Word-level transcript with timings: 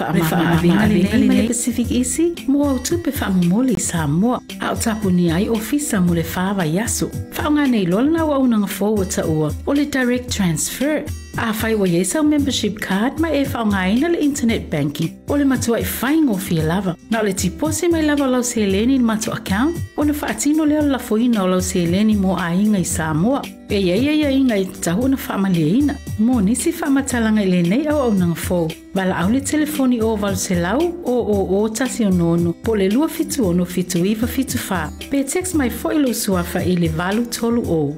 le 0.00 0.20
whaamaavinga 0.20 0.86
le 0.86 1.02
nei 1.18 1.42
le 1.42 1.48
Pacific 1.48 1.90
Easy, 1.90 2.34
mo 2.48 2.64
au 2.64 2.78
tupe 2.78 3.10
whaamumoli 3.10 3.78
sa 3.80 4.06
moa, 4.06 4.40
a 4.60 4.72
o 4.72 4.76
tapu 4.76 5.10
ni 5.10 5.30
ai 5.30 5.48
ofisa 5.48 6.00
mo 6.00 6.14
le 6.14 6.22
whaawa 6.22 6.66
yaso. 6.66 7.10
Whaonga 7.36 7.66
nei 7.66 7.86
lola 7.86 8.10
na 8.10 8.24
wa 8.24 8.38
unanga 8.38 8.68
forward 8.68 9.10
ta 9.10 9.22
ua, 9.26 9.52
o 9.66 9.72
le 9.72 9.86
direct 9.86 10.30
transfer. 10.30 11.04
A 11.36 11.52
whai 11.52 11.74
wa 11.74 11.86
yesa 11.86 12.22
membership 12.22 12.78
card 12.78 13.18
ma 13.18 13.28
e 13.28 13.44
whaonga 13.44 13.88
ina 13.90 14.08
le 14.08 14.18
internet 14.18 14.70
banking, 14.70 15.10
o 15.28 15.36
le 15.36 15.44
matua 15.44 15.80
e 15.80 15.84
whaingo 15.84 16.38
fia 16.38 16.62
lava. 16.62 16.96
Na 17.10 17.20
o 17.20 17.24
le 17.24 17.32
tipose 17.32 17.88
mai 17.90 18.02
lava 18.02 18.26
lau 18.26 18.42
se 18.42 18.66
leni 18.66 18.98
mato 18.98 19.32
account, 19.32 19.76
o 19.96 20.04
na 20.04 20.12
whaatino 20.12 20.66
leo 20.66 20.82
la 20.82 20.98
foina 20.98 21.42
o 21.42 21.46
lau 21.46 21.60
se 21.60 21.86
leni 21.86 22.14
mo 22.16 22.36
a 22.36 22.52
inga 22.54 22.78
i 22.78 22.84
Samoa. 22.84 23.42
E 23.68 23.80
ia 23.80 23.96
ia 23.96 24.12
ia 24.12 24.30
inga 24.30 24.56
i 24.56 24.64
tahu 24.66 25.08
na 25.08 25.16
whaamalia 25.16 25.94
Mo 26.18 26.40
nisi 26.40 26.70
whaamatalanga 26.70 27.42
i 27.42 27.46
le 27.50 27.62
nei 27.62 27.88
au 27.88 27.98
au 27.98 28.12
nanga 28.14 28.38
fōu. 28.38 28.68
Wala 28.94 29.16
au 29.18 29.30
le 29.30 29.40
telefoni 29.40 30.00
o 30.00 30.14
walu 30.14 30.36
se 30.36 30.54
lau 30.54 30.78
o 31.04 31.14
o 31.34 31.58
o 31.58 31.68
tasi 31.68 32.04
o 32.06 32.10
nono 32.10 32.52
po 32.52 32.76
le 32.76 32.88
lua 32.88 33.08
fitu 33.08 33.48
ono 33.48 33.64
fitu 33.64 33.98
iwa 33.98 34.28
fitu 34.28 34.58
wha. 34.70 34.90
Pe 35.10 35.24
text 35.24 35.54
mai 35.54 35.70
fo 35.70 35.90
ilo 35.90 36.12
suafa 36.14 36.62
i 36.62 36.76
le 36.76 36.88
valu 36.88 37.26
tolu 37.26 37.62
o. 37.66 37.96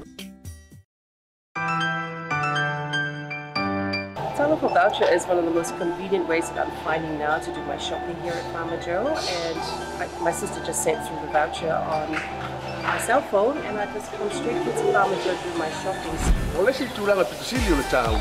Telephone 4.34 4.72
voucher 4.72 5.14
is 5.14 5.27
one 5.27 5.39
of 5.39 5.44
the 5.44 5.50
most 5.50 5.77
convenient 5.77 6.27
ways 6.27 6.48
that 6.48 6.67
I'm 6.67 6.72
finding 6.84 7.19
now 7.19 7.37
to 7.39 7.53
do 7.53 7.61
my 7.69 7.77
shopping 7.77 8.17
here 8.22 8.33
at 8.33 8.50
Farmer 8.53 8.81
Joe. 8.81 9.09
And 9.09 9.61
I, 10.00 10.09
my 10.22 10.33
sister 10.33 10.64
just 10.64 10.83
sent 10.83 11.06
through 11.06 11.20
the 11.20 11.33
voucher 11.33 11.70
on 11.70 12.17
my 12.87 12.98
cell 12.98 13.20
phone, 13.23 13.59
and 13.67 13.79
I 13.79 13.87
just 13.92 14.12
come 14.12 14.31
straight 14.31 14.56
into 14.56 14.70
Farmer 14.92 15.17
Joe 15.23 15.37
do 15.42 15.59
my 15.59 15.70
shopping. 15.83 16.17
O 16.56 16.62
le 16.62 16.73
si 16.73 16.87
tūranga 16.97 17.25
pitusili 17.25 17.73
o 17.73 17.78
le 17.81 17.87
tāua. 17.91 18.20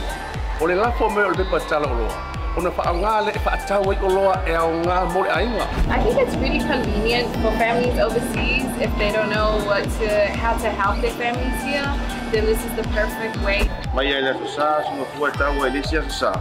O 0.59 0.65
le 0.65 0.75
lafo 0.75 1.09
me 1.15 1.21
o 1.21 1.29
le 1.29 1.35
pepa 1.35 1.59
tala 1.69 1.87
o 1.87 1.99
loa. 1.99 2.15
O 2.57 2.61
na 2.63 2.71
whaangā 2.71 3.13
le 3.25 3.31
e 3.35 3.39
whaatau 3.45 3.91
i 3.93 3.97
o 4.01 4.09
loa 4.09 4.35
e 4.47 4.55
au 4.55 4.71
ngā 4.81 4.97
mo 5.13 5.21
le 5.21 5.29
ainga. 5.37 5.67
I 5.91 5.99
think 6.01 6.17
it's 6.23 6.35
really 6.41 6.59
convenient 6.59 7.29
for 7.43 7.51
families 7.61 7.99
overseas 7.99 8.65
if 8.81 8.91
they 8.97 9.11
don't 9.11 9.29
know 9.29 9.59
what 9.69 9.83
to, 9.99 10.09
how 10.41 10.57
to 10.57 10.69
help 10.81 11.01
their 11.01 11.11
families 11.19 11.61
here. 11.61 11.85
Then 12.31 12.45
this 12.45 12.63
is 12.65 12.73
the 12.79 12.87
perfect 12.95 13.37
way. 13.45 13.69
Mai 13.93 14.07
ai 14.15 14.23
le 14.27 14.33
sa 14.55 14.81
sunga 14.87 15.05
fua 15.13 15.31
tau 15.37 15.61
e 15.67 15.69
lesi 15.75 15.99
asa 15.99 16.09
sa. 16.09 16.31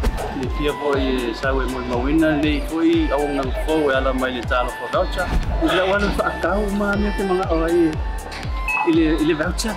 Le 0.40 0.48
fia 0.56 0.72
po 0.80 0.94
i 0.96 1.34
sa 1.34 1.52
we 1.52 1.66
mo 1.74 1.84
mawina 1.92 2.32
le 2.40 2.54
foi 2.72 3.10
au 3.12 3.28
nang 3.28 3.52
fo 3.66 3.78
e 3.90 3.94
ala 4.00 4.14
mai 4.14 4.32
le 4.38 4.42
tala 4.42 4.70
fo 4.80 4.90
voucher. 4.96 5.28
Ile 5.66 5.82
wana 5.92 6.10
fa 6.16 6.32
tau 6.40 6.64
ma 6.80 6.94
me 6.96 7.12
te 7.18 7.26
mga 7.26 7.50
o 7.50 7.62
ai 7.68 7.92
ile 8.88 9.16
ile 9.22 9.34
voucher. 9.34 9.74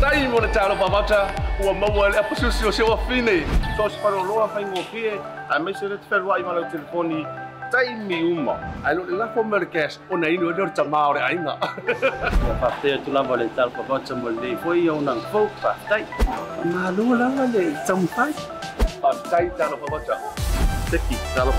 Tai 0.00 0.28
mo 0.28 0.40
le 0.40 0.48
tālo 0.48 0.76
pavata 0.78 1.28
ua 1.64 1.74
maua 1.74 2.08
le 2.10 2.18
apasusi 2.18 2.66
o 2.66 2.70
sewa 2.70 2.96
fine. 3.08 3.44
So 3.76 3.88
se 3.88 3.96
paro 4.02 4.22
loa 4.22 4.48
fai 4.48 4.64
ngō 4.64 4.84
fie, 4.90 5.12
a 5.50 5.58
me 5.58 5.72
se 5.74 5.88
le 5.88 5.96
te 5.96 6.06
wherua 6.10 6.38
i 6.38 6.42
malau 6.42 6.64
telefoni, 6.70 7.24
tai 7.70 7.94
mi 7.94 8.20
uma. 8.32 8.58
Ai 8.84 8.94
lo 8.94 9.04
le 9.04 9.16
lafo 9.16 9.42
me 9.44 9.58
le 9.58 9.66
cash 9.66 9.98
o 10.10 10.16
na 10.16 10.28
inu 10.28 10.50
e 10.50 10.58
lor 10.58 10.68
tamā 10.80 11.08
o 11.08 11.12
le 11.14 11.20
ainga. 11.20 11.56
Ya 12.48 12.54
fa 12.60 12.72
te 12.82 12.98
tu 13.04 13.12
lava 13.12 13.36
le 13.36 13.48
tala 13.56 13.70
fo 13.70 13.82
voucher 13.88 14.16
mo 14.16 14.28
le 14.28 14.56
foi 14.62 14.88
au 14.88 15.00
nang 15.00 15.22
fo 15.32 15.48
fa 15.62 15.74
tai. 15.88 16.04
Ma 16.74 16.90
lu 16.90 17.14
lava 17.14 17.46
le 17.56 17.72
tam 17.86 18.06
fai. 18.06 18.32
Pa 19.02 19.14
tai 19.30 19.48
tālo 19.58 19.76
pavata. 19.82 20.20
Teki, 20.90 21.16
talo 21.34 21.52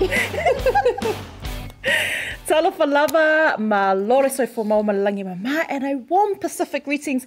pavata. 0.08 1.14
Talofa 2.46 2.86
lava, 2.86 3.56
ma 3.58 3.92
lore 3.92 4.30
so 4.30 4.46
for 4.46 4.64
malangi 4.64 5.24
mama, 5.24 5.64
and 5.68 5.84
a 5.84 5.96
warm 6.08 6.36
Pacific 6.36 6.84
greetings 6.84 7.26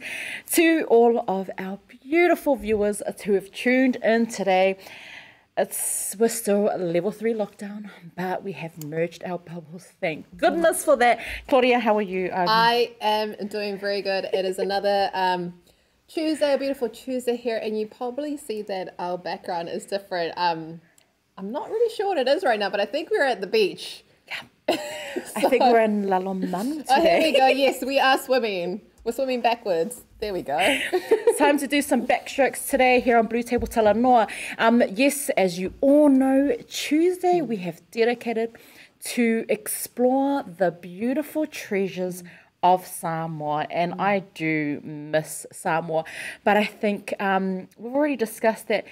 to 0.51 0.83
all 0.89 1.23
of 1.27 1.51
our 1.59 1.77
beautiful 2.03 2.55
viewers 2.55 3.01
who 3.23 3.33
have 3.33 3.51
tuned 3.51 3.97
in 3.97 4.25
today. 4.25 4.77
It's 5.55 6.15
we're 6.17 6.29
still 6.29 6.63
level 6.77 7.11
three 7.11 7.33
lockdown, 7.33 7.91
but 8.17 8.43
we 8.43 8.53
have 8.53 8.83
merged 8.83 9.23
our 9.23 9.37
bubbles. 9.37 9.85
Thank 10.01 10.35
goodness 10.35 10.83
for 10.83 10.95
that. 10.97 11.19
Claudia, 11.47 11.79
how 11.79 11.95
are 11.97 12.01
you? 12.01 12.31
Um, 12.33 12.47
I 12.49 12.93
am 12.99 13.35
doing 13.49 13.77
very 13.77 14.01
good. 14.01 14.25
It 14.33 14.45
is 14.45 14.57
another 14.57 15.11
um, 15.13 15.53
Tuesday, 16.07 16.53
a 16.53 16.57
beautiful 16.57 16.89
Tuesday 16.89 17.35
here, 17.35 17.57
and 17.61 17.79
you 17.79 17.85
probably 17.85 18.35
see 18.35 18.63
that 18.63 18.95
our 18.97 19.17
background 19.17 19.69
is 19.69 19.85
different. 19.85 20.33
Um, 20.37 20.81
I'm 21.37 21.51
not 21.51 21.69
really 21.69 21.93
sure 21.93 22.07
what 22.07 22.17
it 22.17 22.27
is 22.27 22.43
right 22.43 22.59
now, 22.59 22.69
but 22.69 22.79
I 22.79 22.85
think 22.85 23.09
we're 23.09 23.23
at 23.23 23.41
the 23.41 23.47
beach. 23.47 24.03
I 24.69 25.41
think 25.49 25.61
we're 25.61 25.81
in 25.81 26.05
Lalomanu 26.05 26.85
Oh, 26.89 27.01
here 27.01 27.21
we 27.21 27.31
go. 27.35 27.47
Yes, 27.47 27.83
we 27.83 27.99
are 27.99 28.17
swimming. 28.17 28.81
We're 29.03 29.11
swimming 29.11 29.41
backwards. 29.41 30.03
There 30.19 30.31
we 30.31 30.41
go. 30.43 30.57
Time 31.37 31.57
to 31.57 31.67
do 31.67 31.81
some 31.81 32.07
backstrokes 32.07 32.69
today 32.69 33.01
here 33.01 33.17
on 33.17 33.27
BluTable 33.27 33.67
Talanoa. 33.67 34.29
Um, 34.57 34.83
yes, 34.93 35.29
as 35.31 35.59
you 35.59 35.73
all 35.81 36.07
know, 36.07 36.55
Tuesday 36.69 37.41
we 37.41 37.57
have 37.57 37.81
dedicated 37.91 38.55
to 39.05 39.45
explore 39.49 40.43
the 40.43 40.71
beautiful 40.71 41.45
treasures 41.45 42.23
of 42.61 42.87
Samoa, 42.87 43.67
and 43.69 43.95
I 43.99 44.19
do 44.19 44.79
miss 44.81 45.45
Samoa. 45.51 46.05
But 46.45 46.55
I 46.55 46.63
think 46.63 47.13
um, 47.19 47.67
we've 47.77 47.93
already 47.93 48.15
discussed 48.15 48.69
that. 48.69 48.85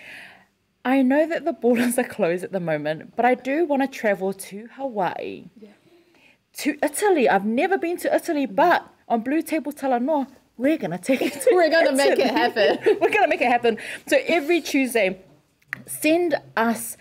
I 0.84 1.02
know 1.02 1.28
that 1.28 1.46
the 1.46 1.54
borders 1.54 1.98
are 2.00 2.04
closed 2.04 2.44
at 2.44 2.52
the 2.52 2.60
moment, 2.60 3.16
but 3.16 3.26
I 3.26 3.36
do 3.36 3.66
want 3.66 3.84
to 3.84 3.88
travel 3.88 4.34
to 4.34 4.68
Hawaii, 4.76 5.46
to 6.58 6.78
Italy. 6.82 7.30
I've 7.30 7.46
never 7.46 7.78
been 7.78 7.98
to 7.98 8.14
Italy, 8.14 8.46
but 8.46 8.88
on 9.08 9.24
BluTable 9.24 9.74
Talanoa, 9.74 10.28
we're 10.58 10.78
gonna 10.78 10.98
take 10.98 11.22
it. 11.22 11.34
To 11.34 11.50
We're 11.54 11.70
gonna 11.70 11.94
make 11.94 12.20
it 12.20 12.32
happen. 12.32 12.80
we're 13.02 13.10
gonna 13.10 13.28
make 13.28 13.42
it 13.42 13.48
happen. 13.48 13.78
So 14.08 14.18
every 14.28 14.62
Tuesday, 14.62 15.22
send 15.88 16.36
us 16.58 16.98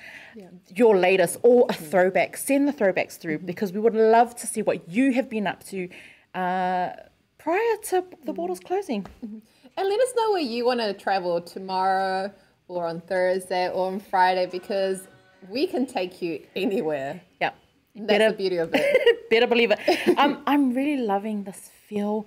your 0.75 0.97
latest 0.97 1.39
or 1.43 1.67
a 1.69 1.73
mm. 1.73 1.91
throwback. 1.91 2.37
Send 2.37 2.69
the 2.69 2.73
throwbacks 2.73 3.19
through 3.19 3.39
mm-hmm. 3.39 3.47
because 3.47 3.73
we 3.73 3.81
would 3.81 3.95
love 3.95 4.37
to 4.37 4.47
see 4.47 4.63
what 4.63 4.89
you 4.89 5.13
have 5.13 5.29
been 5.29 5.47
up 5.47 5.65
to 5.65 5.89
uh, 6.35 6.91
prior 7.39 7.77
to 7.85 8.05
the 8.25 8.33
borders 8.33 8.61
mm. 8.61 8.65
closing. 8.65 9.03
Mm-hmm. 9.25 9.39
And 9.77 9.89
let 9.89 10.01
us 10.01 10.13
know 10.17 10.33
where 10.33 10.41
you 10.41 10.65
want 10.65 10.81
to 10.81 10.93
travel 10.93 11.41
tomorrow 11.41 12.33
or 12.71 12.87
on 12.87 13.01
Thursday 13.01 13.69
or 13.69 13.89
on 13.89 14.01
Friday 14.01 14.47
because 14.47 15.09
we 15.49 15.67
can 15.67 15.87
take 15.87 16.23
you 16.23 16.43
anywhere. 16.55 17.21
Yeah. 17.41 17.51
That's 17.95 18.33
the 18.33 18.37
beauty 18.37 18.57
of 18.59 18.71
it. 18.73 19.31
Better 19.31 19.47
believe 19.47 19.73
it. 19.73 19.81
Um, 20.19 20.43
I'm 20.47 20.75
really 20.75 21.03
loving 21.03 21.45
this 21.45 21.71
feel. 21.89 22.27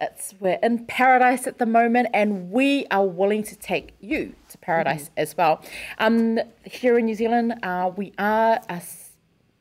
It's 0.00 0.34
we're 0.40 0.58
in 0.62 0.86
paradise 0.86 1.46
at 1.46 1.58
the 1.58 1.66
moment, 1.66 2.08
and 2.12 2.50
we 2.50 2.86
are 2.90 3.06
willing 3.06 3.42
to 3.44 3.56
take 3.56 3.94
you 4.00 4.34
to 4.48 4.58
paradise 4.58 5.10
as 5.16 5.36
well. 5.36 5.62
Um, 5.98 6.40
here 6.64 6.98
in 6.98 7.04
New 7.04 7.14
Zealand, 7.14 7.54
uh, 7.62 7.92
we 7.94 8.12
are 8.18 8.60
a 8.68 8.80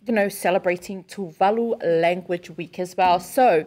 you 0.06 0.14
know, 0.14 0.28
celebrating 0.28 1.04
Tuvalu 1.06 1.82
Language 2.02 2.50
Week 2.52 2.78
as 2.80 2.96
well. 2.98 3.20
So, 3.20 3.66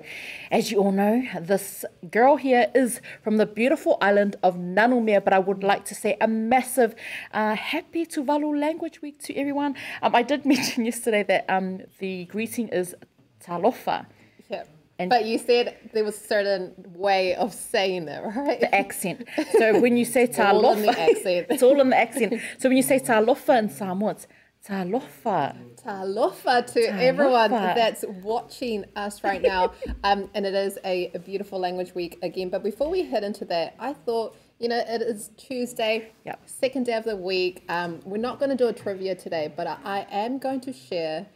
as 0.51 0.71
you 0.71 0.79
all 0.79 0.93
know, 0.93 1.23
this 1.41 1.85
girl 2.11 2.37
here 2.37 2.71
is 2.75 3.01
from 3.23 3.39
the 3.39 3.47
beautiful 3.47 3.97
island 4.03 4.37
of 4.43 4.57
Nanumea, 4.57 5.25
but 5.25 5.33
I 5.33 5.39
would 5.39 5.63
like 5.65 5.85
to 5.87 5.95
say 5.95 6.17
a 6.21 6.29
massive 6.29 6.95
uh, 7.33 7.55
happy 7.55 8.05
Tuvalu 8.05 8.59
Language 8.61 9.01
Week 9.01 9.19
to 9.23 9.35
everyone. 9.35 9.77
Um, 10.03 10.15
I 10.15 10.23
did 10.23 10.45
mention 10.55 10.85
yesterday 10.85 11.23
that 11.23 11.47
um, 11.49 11.81
the 12.01 12.27
greeting 12.27 12.69
is 12.69 12.95
talofa. 13.43 14.07
Yeah. 14.51 14.65
And- 14.99 15.11
but 15.11 15.25
you 15.25 15.39
said 15.39 15.77
there 15.95 16.05
was 16.05 16.17
a 16.17 16.27
certain 16.27 16.75
way 16.95 17.35
of 17.35 17.53
saying 17.55 18.09
it, 18.09 18.23
right? 18.37 18.61
the 18.61 18.75
accent. 18.75 19.27
So 19.59 19.81
when 19.81 19.97
you 19.97 20.05
say 20.05 20.27
all 20.39 20.73
in 20.73 20.85
talofa, 20.85 20.85
the 20.95 21.01
accent. 21.11 21.47
it's 21.51 21.63
all 21.63 21.81
in 21.81 21.91
the 21.91 21.99
accent. 21.99 22.41
So 22.59 22.69
when 22.69 22.77
you 22.77 22.83
say 22.83 22.99
talofa 23.01 23.59
in 23.59 23.69
Samoa, 23.71 24.11
it's 24.13 24.27
Talofa. 24.67 25.57
Talofa 25.77 26.67
to 26.73 26.81
everyone 27.01 27.51
that's 27.51 28.05
watching 28.23 28.85
us 28.97 29.23
right 29.23 29.41
now. 29.41 29.73
um, 30.05 30.29
and 30.35 30.45
it 30.45 30.55
is 30.55 30.79
a, 30.85 31.11
a 31.15 31.19
beautiful 31.19 31.59
language 31.59 31.95
week 31.95 32.19
again. 32.23 32.49
But 32.49 32.63
before 32.65 32.91
we 32.91 33.05
head 33.05 33.23
into 33.23 33.45
that, 33.47 33.75
I 33.79 33.93
thought, 33.93 34.37
you 34.59 34.69
know, 34.69 34.83
it 34.87 35.03
is 35.03 35.31
Tuesday, 35.37 36.11
Yep. 36.25 36.41
second 36.47 36.87
day 36.87 36.95
of 36.95 37.05
the 37.05 37.17
week. 37.17 37.63
Um, 37.69 38.01
we're 38.05 38.17
not 38.17 38.39
going 38.41 38.51
to 38.51 38.57
do 38.57 38.67
a 38.69 38.73
trivia 38.73 39.15
today, 39.15 39.53
but 39.55 39.67
I, 39.67 39.77
I 39.85 40.07
am 40.11 40.39
going 40.39 40.61
to 40.63 40.73
share 40.73 41.27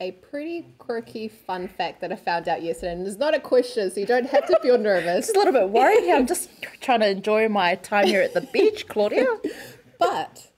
a 0.00 0.12
pretty 0.12 0.66
quirky 0.78 1.28
fun 1.28 1.68
fact 1.68 2.00
that 2.00 2.10
I 2.10 2.16
found 2.16 2.48
out 2.48 2.62
yesterday. 2.62 2.92
And 2.92 3.06
it's 3.06 3.18
not 3.18 3.34
a 3.34 3.40
question, 3.40 3.90
so 3.90 4.00
you 4.00 4.06
don't 4.06 4.26
have 4.30 4.46
to 4.46 4.58
feel 4.62 4.78
nervous. 4.90 5.26
Just 5.26 5.36
a 5.36 5.38
little 5.38 5.52
bit 5.52 5.68
worried 5.68 6.00
here. 6.00 6.16
I'm 6.16 6.26
just 6.26 6.48
trying 6.80 7.00
to 7.00 7.08
enjoy 7.10 7.48
my 7.48 7.74
time 7.76 8.06
here 8.06 8.22
at 8.22 8.34
the 8.34 8.40
beach, 8.40 8.88
Claudia. 8.88 9.26
But 9.98 10.49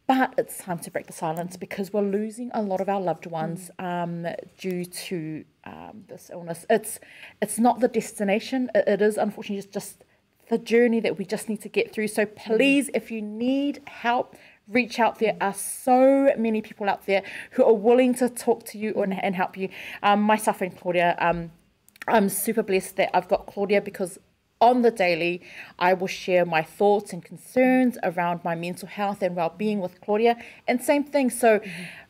But 0.09 0.33
it's 0.39 0.57
time 0.57 0.79
to 0.79 0.91
break 0.91 1.07
the 1.07 1.13
silence 1.13 1.59
because 1.59 1.93
we're 1.93 2.01
losing 2.01 2.51
a 2.55 2.63
lot 2.63 2.81
of 2.81 2.89
our 2.89 3.01
loved 3.01 3.27
ones 3.27 3.71
um, 3.79 4.27
due 4.57 4.87
to 4.87 5.45
um, 5.65 6.05
this 6.09 6.31
illness. 6.33 6.65
It's 6.71 6.99
it's 7.43 7.59
not 7.59 7.81
the 7.81 7.89
destination. 7.89 8.71
It, 8.75 8.89
it 8.89 9.03
is 9.03 9.19
unfortunately 9.19 9.61
just, 9.61 9.73
just 9.75 10.05
the 10.49 10.57
journey 10.57 10.99
that 11.01 11.19
we 11.19 11.27
just 11.27 11.51
need 11.51 11.61
to 11.61 11.69
get 11.69 11.93
through. 11.93 12.09
So 12.09 12.25
please, 12.25 12.89
if 12.95 13.11
you 13.11 13.21
need 13.21 13.83
help, 13.87 14.35
reach 14.67 14.99
out. 14.99 15.19
There 15.19 15.37
are 15.43 15.53
so 15.53 16.33
many 16.39 16.63
people 16.63 16.89
out 16.89 17.05
there 17.05 17.23
who 17.51 17.65
are 17.65 17.75
willing 17.75 18.15
to 18.15 18.31
talk 18.31 18.65
to 18.69 18.79
you 18.79 18.95
and, 19.03 19.13
and 19.23 19.35
help 19.35 19.59
you. 19.59 19.69
Um, 20.03 20.23
myself 20.23 20.63
and 20.63 20.75
Claudia, 20.75 21.17
um, 21.19 21.51
I'm 22.07 22.31
super 22.31 22.63
blessed 22.63 22.97
that 22.97 23.15
I've 23.15 23.29
got 23.29 23.45
Claudia 23.45 23.83
because 23.83 24.19
on 24.61 24.83
the 24.83 24.91
daily, 24.91 25.43
I 25.79 25.95
will 25.95 26.09
share 26.09 26.45
my 26.45 26.63
thoughts 26.63 27.13
and 27.13 27.25
concerns 27.25 27.97
around 28.03 28.43
my 28.45 28.55
mental 28.55 28.89
health 28.89 29.23
and 29.23 29.37
well-being 29.37 29.81
with 29.81 30.01
Claudia. 30.01 30.37
And 30.67 30.83
same 30.83 31.05
thing. 31.05 31.31
So 31.31 31.61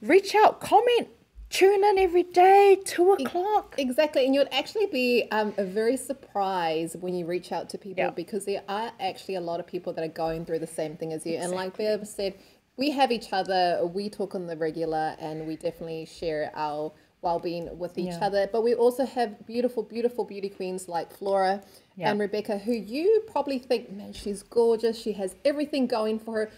reach 0.00 0.34
out, 0.34 0.60
comment, 0.60 1.08
tune 1.50 1.84
in 1.84 1.98
every 1.98 2.22
day, 2.22 2.78
two 2.84 3.12
o'clock. 3.12 3.74
Exactly, 3.78 4.24
and 4.26 4.34
you'd 4.34 4.48
actually 4.52 4.86
be 4.86 5.28
um, 5.30 5.52
a 5.58 5.64
very 5.64 5.96
surprised 5.96 7.00
when 7.02 7.14
you 7.14 7.26
reach 7.26 7.52
out 7.52 7.68
to 7.70 7.78
people 7.78 8.04
Yeah. 8.04 8.10
because 8.10 8.44
there 8.44 8.62
are 8.68 8.92
actually 9.00 9.34
a 9.36 9.40
lot 9.40 9.60
of 9.60 9.66
people 9.66 9.92
that 9.94 10.04
are 10.04 10.08
going 10.08 10.44
through 10.44 10.60
the 10.60 10.66
same 10.66 10.96
thing 10.96 11.12
as 11.12 11.26
you. 11.26 11.36
And 11.36 11.52
like 11.52 11.76
Bev 11.76 12.06
said, 12.06 12.34
we 12.76 12.90
have 12.92 13.10
each 13.10 13.32
other, 13.32 13.80
we 13.84 14.08
talk 14.08 14.34
on 14.34 14.46
the 14.46 14.56
regular, 14.56 15.16
and 15.18 15.46
we 15.46 15.56
definitely 15.56 16.06
share 16.06 16.52
our 16.54 16.92
well-being 17.22 17.78
with 17.78 17.98
each 17.98 18.06
Yeah. 18.06 18.26
other. 18.26 18.46
But 18.46 18.62
we 18.62 18.74
also 18.74 19.04
have 19.04 19.44
beautiful, 19.46 19.82
beautiful 19.82 20.24
beauty 20.24 20.48
queens 20.48 20.88
like 20.88 21.12
Flora 21.12 21.62
Yeah. 21.96 22.10
and 22.10 22.20
Rebecca, 22.20 22.58
who 22.58 22.72
you 22.72 23.24
probably 23.26 23.58
think, 23.58 23.90
man, 23.90 24.12
she's 24.12 24.42
gorgeous, 24.42 24.98
she 25.00 25.12
has 25.12 25.34
everything 25.44 25.86
going 25.86 26.18
for 26.18 26.32
her, 26.34 26.50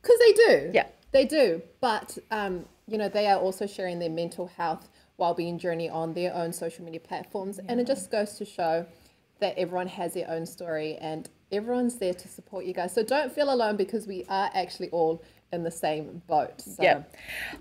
because 0.00 0.18
they 0.20 0.32
do. 0.32 0.70
Yeah. 0.72 0.86
They 1.10 1.24
do, 1.24 1.62
but 1.80 2.18
um, 2.30 2.66
you 2.86 2.98
know 2.98 3.08
they 3.08 3.26
are 3.26 3.38
also 3.40 3.66
sharing 3.66 3.98
their 3.98 4.10
mental 4.10 4.46
health 4.46 4.88
well-being 5.16 5.58
journey 5.58 5.88
on 5.88 6.12
their 6.12 6.34
own 6.34 6.52
social 6.52 6.84
media 6.84 7.00
platforms, 7.00 7.58
and 7.58 7.80
it 7.80 7.86
just 7.86 8.10
goes 8.10 8.34
to 8.34 8.44
show 8.44 8.84
that 9.40 9.56
everyone 9.56 9.88
has 9.88 10.12
their 10.14 10.30
own 10.30 10.44
story 10.46 10.96
and 11.00 11.28
everyone's 11.50 11.96
there 11.96 12.14
to 12.14 12.28
support 12.28 12.64
you 12.64 12.74
guys. 12.74 12.94
So 12.94 13.02
don't 13.02 13.32
feel 13.32 13.52
alone 13.52 13.76
because 13.76 14.06
we 14.06 14.24
are 14.28 14.50
actually 14.54 14.90
all 14.90 15.22
in 15.52 15.62
the 15.62 15.70
same 15.70 16.22
boat. 16.26 16.60
So. 16.60 16.82
Yeah. 16.82 17.02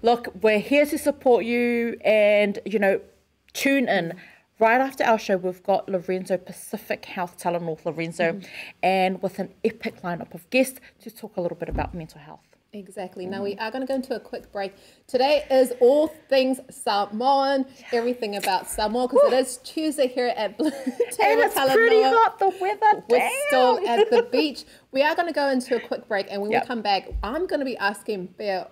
Look, 0.02 0.28
we're 0.42 0.60
here 0.60 0.86
to 0.86 0.98
support 0.98 1.46
you 1.46 1.98
and, 2.04 2.60
you 2.66 2.80
know, 2.80 3.02
tune 3.54 3.88
in. 3.88 4.14
Right 4.60 4.82
after 4.82 5.04
our 5.04 5.20
show, 5.20 5.38
we've 5.38 5.62
got 5.62 5.88
Lorenzo 5.88 6.36
Pacific 6.38 7.06
Health 7.06 7.38
Talanoa 7.38 7.86
Lorenzo 7.86 8.34
mm-hmm. 8.34 8.48
and 8.82 9.22
with 9.22 9.38
an 9.38 9.54
epic 9.64 10.02
lineup 10.02 10.34
of 10.34 10.50
guests 10.50 10.80
to 11.02 11.12
talk 11.12 11.38
a 11.38 11.42
little 11.42 11.58
bit 11.58 11.70
about 11.70 11.94
mental 11.94 12.20
health. 12.20 12.57
Exactly. 12.74 13.26
Now 13.26 13.44
we 13.44 13.56
mm. 13.56 13.62
are 13.62 13.72
going 13.72 13.82
to 13.82 13.88
go 13.88 13.96
into 13.96 14.16
a 14.16 14.20
quick 14.20 14.52
break. 14.52 14.74
Today 15.08 15.46
is 15.50 15.74
all 15.80 16.08
things 16.08 16.60
Samoan, 16.70 17.66
everything 17.92 18.36
about 18.36 18.70
Samoa, 18.70 19.08
because 19.08 19.32
it 19.32 19.36
is 19.36 19.58
Tuesday 19.64 20.08
here 20.08 20.34
at 20.36 20.58
BluTable 20.60 20.74
And 21.20 21.40
it's 21.40 21.74
pretty 21.74 22.02
hot, 22.04 22.40
the 22.40 22.50
weather. 22.60 23.04
We're 23.10 23.20
damn. 23.20 23.32
still 23.48 23.88
at 23.88 24.10
the 24.10 24.24
beach. 24.32 24.66
We 24.92 25.02
are 25.02 25.16
going 25.16 25.28
to 25.28 25.34
go 25.34 25.50
into 25.50 25.76
a 25.76 25.80
quick 25.80 26.08
break, 26.08 26.28
and 26.30 26.42
when 26.42 26.52
Yep. 26.52 26.64
we 26.64 26.68
come 26.68 26.82
back, 26.82 27.10
I'm 27.24 27.48
going 27.48 27.60
to 27.60 27.66
be 27.66 27.78
asking 27.78 28.28
Bear 28.38 28.68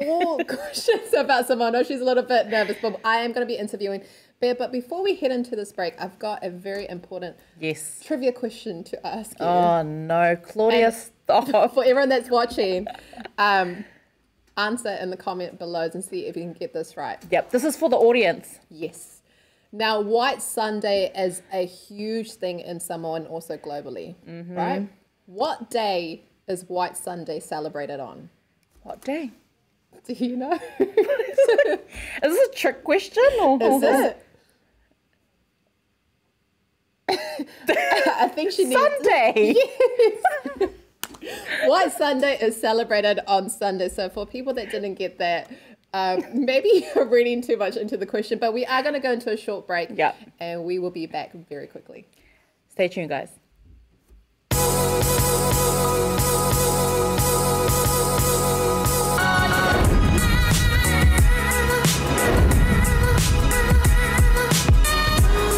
all 0.00 0.42
questions 0.48 1.12
about 1.16 1.46
Samoa. 1.46 1.68
I 1.68 1.70
know 1.70 1.82
she's 1.82 2.00
a 2.00 2.04
little 2.04 2.22
bit 2.22 2.48
nervous, 2.48 2.76
but 2.80 2.98
I 3.04 3.18
am 3.18 3.32
going 3.32 3.46
to 3.46 3.52
be 3.52 3.58
interviewing 3.58 4.02
Bear. 4.40 4.54
But 4.54 4.72
before 4.72 5.02
we 5.02 5.14
head 5.16 5.30
into 5.30 5.54
this 5.54 5.72
break, 5.72 5.94
I've 6.00 6.18
got 6.18 6.42
a 6.44 6.50
very 6.50 6.88
important 6.88 7.36
Yes. 7.60 8.00
trivia 8.04 8.32
question 8.32 8.82
to 8.84 9.06
ask 9.06 9.38
you. 9.38 9.44
Oh, 9.46 9.82
no. 9.82 10.36
Claudia, 10.36 10.86
And- 10.86 11.10
stop. 11.44 11.72
For 11.74 11.82
everyone 11.84 12.08
that's 12.08 12.30
watching, 12.30 12.86
um, 13.38 13.84
answer 14.56 14.90
in 15.00 15.10
the 15.10 15.16
comment 15.16 15.58
below 15.58 15.88
and 15.92 16.04
see 16.04 16.26
if 16.26 16.36
you 16.36 16.42
can 16.42 16.52
get 16.52 16.72
this 16.72 16.96
right. 16.96 17.18
Yep, 17.30 17.50
this 17.50 17.64
is 17.64 17.76
for 17.76 17.88
the 17.88 17.96
audience. 17.96 18.60
Yes. 18.70 19.22
Now, 19.72 20.00
White 20.00 20.40
Sunday 20.40 21.10
is 21.16 21.42
a 21.52 21.66
huge 21.66 22.32
thing 22.34 22.60
in 22.60 22.78
Samoa 22.78 23.14
and 23.16 23.26
also 23.26 23.56
globally, 23.56 24.14
Mm-hmm. 24.28 24.54
right? 24.54 24.88
What 25.26 25.70
day 25.70 26.22
is 26.46 26.64
White 26.68 26.96
Sunday 26.96 27.40
celebrated 27.40 27.98
on? 27.98 28.28
What 28.82 29.00
day? 29.00 29.30
Do 30.06 30.12
you 30.12 30.36
know? 30.36 30.52
Is 30.78 30.88
this 32.22 32.48
a 32.48 32.52
trick 32.54 32.84
question? 32.84 33.22
Or? 33.40 33.58
Is 33.62 33.82
it? 33.82 34.26
I 38.18 38.28
think 38.34 38.50
she 38.52 38.64
needs 38.64 38.80
Sunday. 38.82 39.54
White 41.64 41.92
Sunday 41.92 42.38
is 42.40 42.60
celebrated 42.60 43.20
on 43.26 43.48
Sunday. 43.48 43.88
So 43.88 44.08
for 44.08 44.26
people 44.26 44.54
that 44.54 44.70
didn't 44.70 44.94
get 44.94 45.18
that, 45.18 45.50
um, 45.92 46.24
maybe 46.34 46.86
you're 46.94 47.06
reading 47.06 47.40
too 47.40 47.56
much 47.56 47.76
into 47.76 47.96
the 47.96 48.06
question, 48.06 48.38
but 48.38 48.52
we 48.52 48.66
are 48.66 48.82
going 48.82 48.94
to 48.94 49.00
go 49.00 49.12
into 49.12 49.30
a 49.30 49.36
short 49.36 49.66
break. 49.66 49.90
Yep. 49.94 50.16
And 50.40 50.64
we 50.64 50.78
will 50.78 50.90
be 50.90 51.06
back 51.06 51.32
very 51.48 51.66
quickly. 51.66 52.06
Stay 52.68 52.88
tuned, 52.88 53.08
guys. 53.08 53.30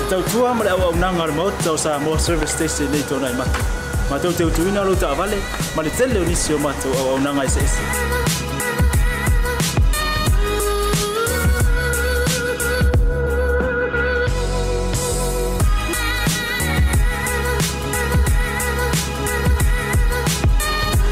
Tau 0.09 0.23
tua 0.31 0.55
mara 0.55 0.71
au 0.71 0.95
au 0.95 1.33
mo, 1.33 1.51
tau 1.65 1.77
sa 1.77 1.99
mo 1.99 2.17
service 2.17 2.55
station 2.55 2.87
tōnai. 2.87 3.76
matau 4.11 4.33
te 4.33 4.45
utuina 4.45 4.85
lou 4.85 4.95
taavale 4.95 5.39
ma 5.77 5.83
le 5.83 5.91
tele 5.91 6.21
o 6.21 6.25
nisi 6.25 6.55
o 6.55 6.59
matou 6.59 6.93
auaunaga 7.01 7.45
eseese 7.45 7.83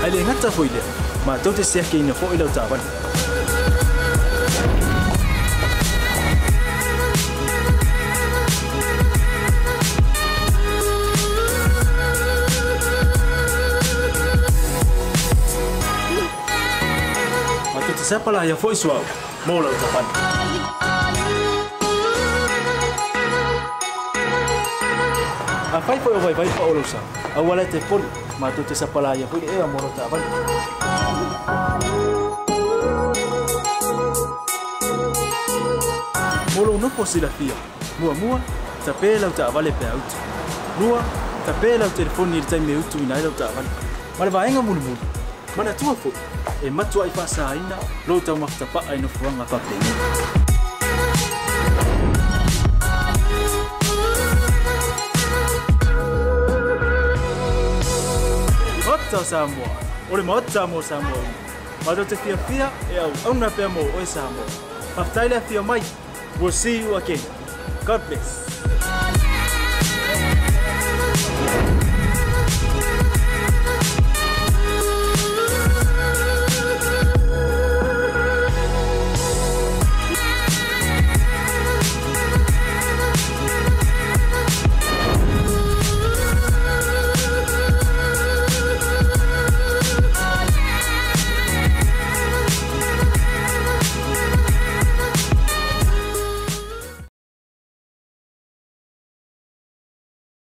ai 0.05 0.11
le 0.11 0.23
gata 0.29 0.51
foi 0.51 0.69
lea 0.69 0.85
matau 1.27 1.53
te 1.53 1.65
seakeina 1.65 2.15
foʻi 2.15 2.35
e 2.35 2.39
lau 2.39 2.49
taavale 2.55 3.14
sepa 18.05 18.31
la 18.31 18.45
ya 18.45 18.55
foi 18.55 18.77
suau. 18.77 19.01
Mola 19.47 19.69
o 19.73 19.77
tapan. 19.81 20.05
A 25.73 25.81
fai 25.81 25.99
foi 26.01 26.13
o 26.13 26.21
vai 26.21 26.35
vai 26.35 26.49
pa 26.49 26.65
olusa. 26.65 26.99
A 27.35 27.41
wale 27.41 27.65
te 27.65 27.81
pon 27.89 28.03
ma 28.39 28.51
tu 28.51 28.63
te 28.63 28.75
sepa 28.75 29.01
la 29.01 29.15
foi 29.31 29.41
e 29.41 29.61
amor 29.63 29.85
o 29.89 29.91
tapan. 29.97 30.21
Mola 36.55 36.71
o 36.77 36.79
nupo 36.79 37.07
si 37.07 37.21
fia. 37.21 37.57
Mua 37.99 38.13
mua, 38.15 38.41
tapela 38.85 39.29
o 39.29 39.31
ta 39.31 39.47
avale 39.47 39.73
pe 39.73 39.87
auto. 39.87 40.17
Lua, 40.79 41.01
tapela 41.47 41.87
o 41.87 41.91
telefone 41.91 42.37
ir 42.37 42.45
taime 42.45 42.77
utu 42.77 42.99
ina 42.99 43.19
ila 43.19 43.29
o 43.29 43.33
ta 43.33 43.45
avale. 43.49 43.69
Mare 44.19 44.31
vaenga 44.31 44.61
mulu. 44.61 45.24
Mana 45.57 45.73
tua 45.73 45.95
fu, 45.95 46.13
E 46.63 46.71
matua 46.71 47.07
i 47.07 47.11
fa 47.11 47.27
sa 47.27 47.55
lo 48.07 48.21
tau 48.21 48.37
mafta 48.37 48.67
pa 48.67 48.81
ai 48.89 48.99
no 48.99 49.09
fuanga 49.09 49.45
pa 49.45 49.59
pe. 49.59 49.75
Mata 58.87 59.25
Samoa. 59.25 59.69
ore 60.11 60.23
mata 60.23 60.67
mo 60.67 60.81
Samoa. 60.81 61.25
Ma 61.87 61.95
do 61.95 62.05
te 62.05 62.17
fia 62.17 62.37
fia 62.37 62.73
e 62.91 62.99
au 62.99 63.13
auna 63.25 63.49
pia 63.51 63.69
mo 63.69 63.81
oe 63.81 64.07
Samoa. 64.07 64.47
Maftai 64.97 65.29
le 65.29 65.41
fia 65.41 65.63
mai. 65.63 65.83
We'll 66.41 66.51
see 66.51 66.81
you 66.81 66.97
again. 66.97 67.21
God 67.87 68.01
bless. 68.09 68.44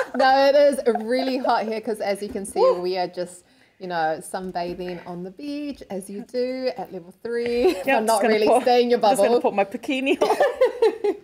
no, 0.18 0.46
it 0.48 0.56
is 0.56 0.80
really 1.06 1.38
hot 1.38 1.66
here 1.66 1.80
because, 1.80 2.00
as 2.00 2.22
you 2.22 2.30
can 2.30 2.46
see, 2.46 2.62
we 2.80 2.98
are 2.98 3.08
just, 3.08 3.44
you 3.80 3.88
know, 3.88 4.20
sunbathing 4.20 5.06
on 5.08 5.24
the 5.24 5.32
beach 5.32 5.84
as 5.90 6.10
you 6.10 6.24
do 6.32 6.72
at 6.78 6.92
level 6.92 7.14
three. 7.24 7.76
Yeah, 7.86 7.98
I'm 7.98 8.06
not 8.06 8.24
really 8.24 8.48
staying 8.62 8.86
in 8.86 8.90
your 8.92 9.00
I'm 9.00 9.04
just 9.04 9.22
bubble. 9.22 9.40
gonna 9.40 9.42
put 9.42 9.54
my 9.54 9.66
bikini 9.66 10.22
on. 10.22 11.16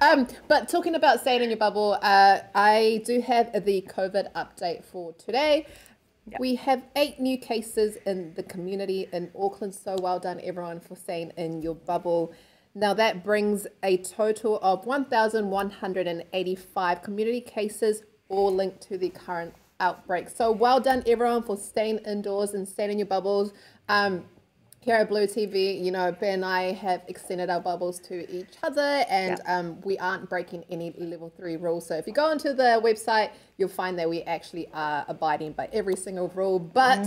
Um, 0.00 0.26
but 0.48 0.68
talking 0.68 0.94
about 0.94 1.20
staying 1.20 1.42
in 1.42 1.50
your 1.50 1.58
bubble, 1.58 1.98
uh, 2.02 2.40
I 2.54 3.02
do 3.04 3.20
have 3.20 3.52
the 3.64 3.82
COVID 3.82 4.32
update 4.32 4.84
for 4.84 5.12
today. 5.12 5.66
We 6.38 6.54
have 6.56 6.82
eight 6.96 7.20
new 7.20 7.36
cases 7.36 7.96
in 8.06 8.34
the 8.34 8.42
community 8.42 9.08
in 9.12 9.30
Auckland. 9.38 9.74
So 9.74 9.96
well 10.00 10.18
done, 10.18 10.40
everyone, 10.42 10.80
for 10.80 10.96
staying 10.96 11.32
in 11.36 11.62
your 11.62 11.74
bubble. 11.74 12.32
Now 12.74 12.94
that 12.94 13.22
brings 13.22 13.66
a 13.82 13.98
total 13.98 14.58
of 14.60 14.86
1,185 14.86 17.02
community 17.02 17.40
cases, 17.40 18.02
all 18.28 18.52
linked 18.52 18.80
to 18.82 18.96
the 18.96 19.10
current 19.10 19.54
outbreak. 19.78 20.30
So 20.30 20.50
well 20.50 20.80
done, 20.80 21.02
everyone, 21.06 21.42
for 21.42 21.58
staying 21.58 21.98
indoors 21.98 22.54
and 22.54 22.66
staying 22.66 22.92
in 22.92 22.98
your 22.98 23.06
bubbles. 23.06 23.52
Um, 23.88 24.24
here 24.80 24.96
at 24.96 25.08
Blue 25.08 25.28
TV, 25.28 25.80
you 25.80 25.92
know, 25.92 26.10
Ben 26.10 26.34
and 26.34 26.44
I 26.44 26.72
have 26.72 27.02
extended 27.06 27.48
our 27.50 27.60
bubbles 27.60 28.00
to 28.00 28.28
each 28.36 28.54
other 28.64 29.04
and 29.08 29.40
um, 29.46 29.80
we 29.82 29.96
aren't 29.98 30.28
breaking 30.28 30.64
any 30.70 30.92
level 30.98 31.32
three 31.36 31.54
rules. 31.56 31.86
So 31.86 31.94
if 31.94 32.08
you 32.08 32.12
go 32.12 32.24
onto 32.24 32.52
the 32.52 32.80
website, 32.82 33.30
you'll 33.58 33.68
find 33.68 33.96
that 34.00 34.10
we 34.10 34.22
actually 34.22 34.68
are 34.74 35.04
abiding 35.06 35.52
by 35.52 35.68
every 35.72 35.94
single 35.94 36.30
rule. 36.30 36.58
But 36.58 37.06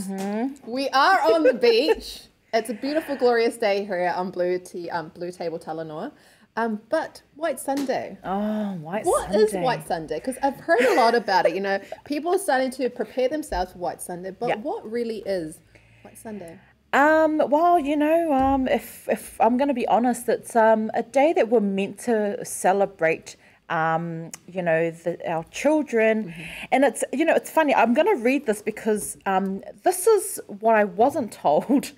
we 0.65 0.87
are 0.89 1.33
on 1.33 1.43
the 1.43 1.53
beach. 1.53 2.27
It's 2.55 2.69
a 2.69 2.73
beautiful, 2.73 3.17
glorious 3.17 3.57
day 3.57 3.83
here 3.83 4.13
on 4.15 4.31
Blue, 4.31 4.57
T, 4.59 4.89
um, 4.89 5.11
BluTable 5.11 5.61
Talanoa. 5.61 6.13
Um, 6.55 6.79
but 6.87 7.21
White 7.35 7.59
Sunday. 7.59 8.17
Oh, 8.23 8.75
White 8.75 9.03
What 9.05 9.23
Sunday. 9.23 9.39
What 9.39 9.49
is 9.49 9.53
White 9.55 9.87
Sunday? 9.89 10.19
Because 10.19 10.37
I've 10.41 10.55
heard 10.55 10.79
a 10.79 10.95
lot 10.95 11.15
about 11.15 11.45
it. 11.45 11.53
You 11.53 11.59
know, 11.59 11.81
people 12.05 12.33
are 12.33 12.37
starting 12.39 12.71
to 12.71 12.89
prepare 12.89 13.27
themselves 13.27 13.73
for 13.73 13.79
White 13.79 14.01
Sunday. 14.01 14.31
But 14.31 14.47
Yeah. 14.47 14.55
what 14.59 14.89
really 14.89 15.21
is 15.25 15.59
White 16.03 16.17
Sunday? 16.17 16.57
Um, 16.93 17.41
well, 17.49 17.77
you 17.77 17.97
know, 17.97 18.31
um, 18.31 18.69
if 18.69 19.09
if 19.09 19.35
I'm 19.41 19.57
going 19.57 19.67
to 19.67 19.73
be 19.73 19.85
honest, 19.89 20.29
it's 20.29 20.55
um, 20.55 20.89
a 20.93 21.03
day 21.03 21.33
that 21.33 21.49
we're 21.49 21.59
meant 21.59 21.99
to 22.05 22.45
celebrate. 22.45 23.35
Um, 23.67 24.29
you 24.47 24.61
know, 24.61 24.91
the, 24.91 25.17
our 25.27 25.43
children, 25.45 26.35
and 26.71 26.85
it's 26.85 27.03
you 27.11 27.25
know, 27.25 27.33
it's 27.33 27.49
funny. 27.49 27.73
I'm 27.73 27.95
going 27.95 28.15
to 28.15 28.23
read 28.23 28.45
this 28.45 28.61
because 28.61 29.17
um, 29.25 29.63
this 29.83 30.05
is 30.05 30.39
what 30.47 30.75
I 30.75 30.83
wasn't 30.83 31.31
told 31.45 31.91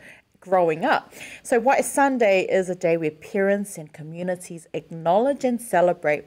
growing 0.48 0.86
up. 0.86 1.12
So, 1.44 1.60
White 1.60 1.86
Sunday 1.86 2.44
is 2.44 2.70
a 2.70 2.76
day 2.76 2.98
where 2.98 3.12
parents 3.12 3.78
and 3.78 3.92
communities 3.92 4.68
acknowledge 4.74 5.44
and 5.44 5.62
celebrate 5.62 6.26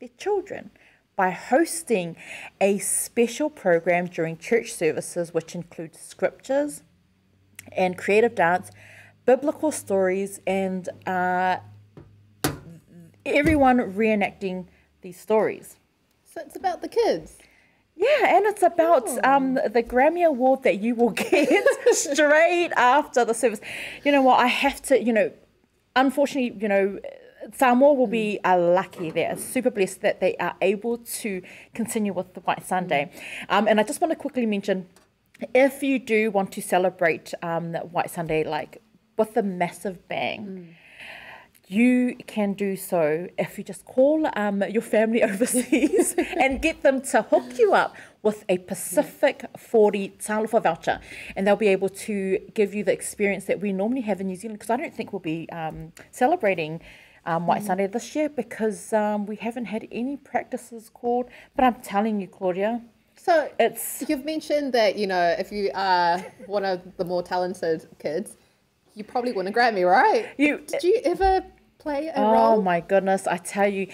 their 0.00 0.10
children 0.18 0.70
by 1.16 1.30
hosting 1.30 2.16
a 2.60 2.78
special 2.78 3.50
program 3.50 4.06
during 4.06 4.36
church 4.36 4.72
services, 4.72 5.32
which 5.32 5.54
includes 5.54 5.98
scriptures 5.98 6.82
and 7.72 7.96
creative 7.96 8.34
dance, 8.34 8.70
biblical 9.24 9.70
stories, 9.70 10.40
and 10.46 10.88
uh, 11.06 11.58
everyone 13.24 13.78
reenacting 13.78 14.66
these 15.02 15.18
stories. 15.18 15.76
So 16.24 16.40
it's 16.40 16.56
about 16.56 16.80
the 16.82 16.88
kids. 16.88 17.38
Yeah, 18.02 18.36
and 18.36 18.46
it's 18.46 18.62
about 18.62 19.08
um, 19.24 19.54
the 19.54 19.82
Grammy 19.82 20.26
Award 20.26 20.64
that 20.64 20.80
you 20.80 20.96
will 20.96 21.10
get 21.30 21.64
straight 21.92 22.72
after 22.76 23.24
the 23.24 23.32
service. 23.32 23.60
You 24.04 24.10
know 24.10 24.22
what? 24.22 24.40
I 24.40 24.48
have 24.48 24.82
to, 24.82 25.00
you 25.00 25.12
know, 25.12 25.30
unfortunately, 25.94 26.60
you 26.60 26.68
know, 26.68 26.98
Samoa 27.54 27.94
will 27.94 28.08
be 28.08 28.40
uh, 28.44 28.58
lucky. 28.58 29.10
They 29.10 29.26
are 29.26 29.36
super 29.36 29.70
blessed 29.70 30.00
that 30.00 30.20
they 30.20 30.36
are 30.36 30.56
able 30.60 30.98
to 30.98 31.42
continue 31.74 32.12
with 32.12 32.34
the 32.34 32.40
White 32.40 32.66
Sunday. 32.66 33.12
Um, 33.48 33.68
and 33.68 33.78
I 33.78 33.84
just 33.84 34.00
want 34.00 34.10
to 34.10 34.16
quickly 34.16 34.46
mention 34.46 34.88
if 35.54 35.82
you 35.82 35.98
do 35.98 36.30
want 36.30 36.52
to 36.52 36.62
celebrate 36.62 37.34
um, 37.42 37.74
White 37.74 38.10
Sunday, 38.10 38.42
like 38.42 38.82
with 39.16 39.36
a 39.36 39.42
massive 39.42 40.08
bang, 40.08 40.74
you 41.72 42.16
can 42.26 42.52
do 42.52 42.76
so 42.76 43.28
if 43.38 43.56
you 43.56 43.64
just 43.64 43.84
call 43.84 44.28
um, 44.36 44.62
your 44.68 44.82
family 44.82 45.22
overseas 45.30 46.14
and 46.38 46.60
get 46.60 46.82
them 46.82 47.00
to 47.00 47.22
hook 47.22 47.58
you 47.58 47.72
up 47.72 47.96
with 48.22 48.44
a 48.48 48.58
Pacific 48.58 49.44
40 49.56 50.10
talofa 50.18 50.62
voucher. 50.62 51.00
And 51.34 51.46
they'll 51.46 51.56
be 51.56 51.68
able 51.68 51.88
to 51.88 52.38
give 52.54 52.74
you 52.74 52.84
the 52.84 52.92
experience 52.92 53.46
that 53.46 53.60
we 53.60 53.72
normally 53.72 54.02
have 54.02 54.20
in 54.20 54.26
New 54.26 54.36
Zealand 54.36 54.58
because 54.58 54.70
I 54.70 54.76
don't 54.76 54.94
think 54.94 55.12
we'll 55.12 55.20
be 55.20 55.48
um, 55.50 55.92
celebrating 56.10 56.80
um, 57.24 57.46
White 57.46 57.62
Sunday 57.62 57.86
this 57.86 58.14
year 58.14 58.28
because 58.28 58.92
um, 58.92 59.26
we 59.26 59.36
haven't 59.36 59.66
had 59.66 59.88
any 59.90 60.16
practices 60.16 60.90
called. 60.92 61.26
But 61.56 61.64
I'm 61.64 61.76
telling 61.76 62.20
you, 62.20 62.28
Claudia, 62.28 62.82
So 63.16 63.50
it's 63.58 64.04
you've 64.08 64.24
mentioned 64.24 64.72
that 64.72 64.96
you 64.96 65.06
know 65.06 65.34
if 65.38 65.52
you 65.52 65.70
are 65.74 66.18
one 66.46 66.64
of 66.64 66.80
the 66.96 67.04
more 67.04 67.22
talented 67.22 67.88
kids, 67.98 68.36
you 68.94 69.04
probably 69.04 69.32
win 69.32 69.46
a 69.46 69.72
me, 69.72 69.84
right? 69.84 70.28
You 70.36 70.58
did 70.58 70.82
you 70.82 71.00
ever 71.04 71.44
play 71.82 72.08
a 72.08 72.12
Oh 72.16 72.32
role? 72.32 72.62
my 72.62 72.80
goodness, 72.80 73.26
I 73.26 73.36
tell 73.38 73.66
you, 73.68 73.88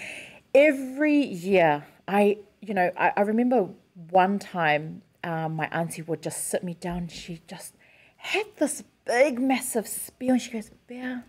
every 0.53 1.17
year, 1.25 1.85
I, 2.07 2.37
you 2.61 2.73
know, 2.73 2.91
I, 2.97 3.11
I 3.17 3.21
remember 3.21 3.69
one 4.11 4.39
time 4.39 5.01
um, 5.23 5.55
my 5.55 5.67
auntie 5.71 6.01
would 6.03 6.21
just 6.21 6.47
sit 6.47 6.63
me 6.63 6.75
down. 6.75 7.07
She 7.07 7.41
just 7.47 7.73
had 8.17 8.45
this 8.57 8.83
big, 9.05 9.39
massive 9.39 9.87
spiel 9.87 10.31
and 10.33 10.41
she 10.41 10.51
goes, 10.51 10.69
Bear, 10.87 11.25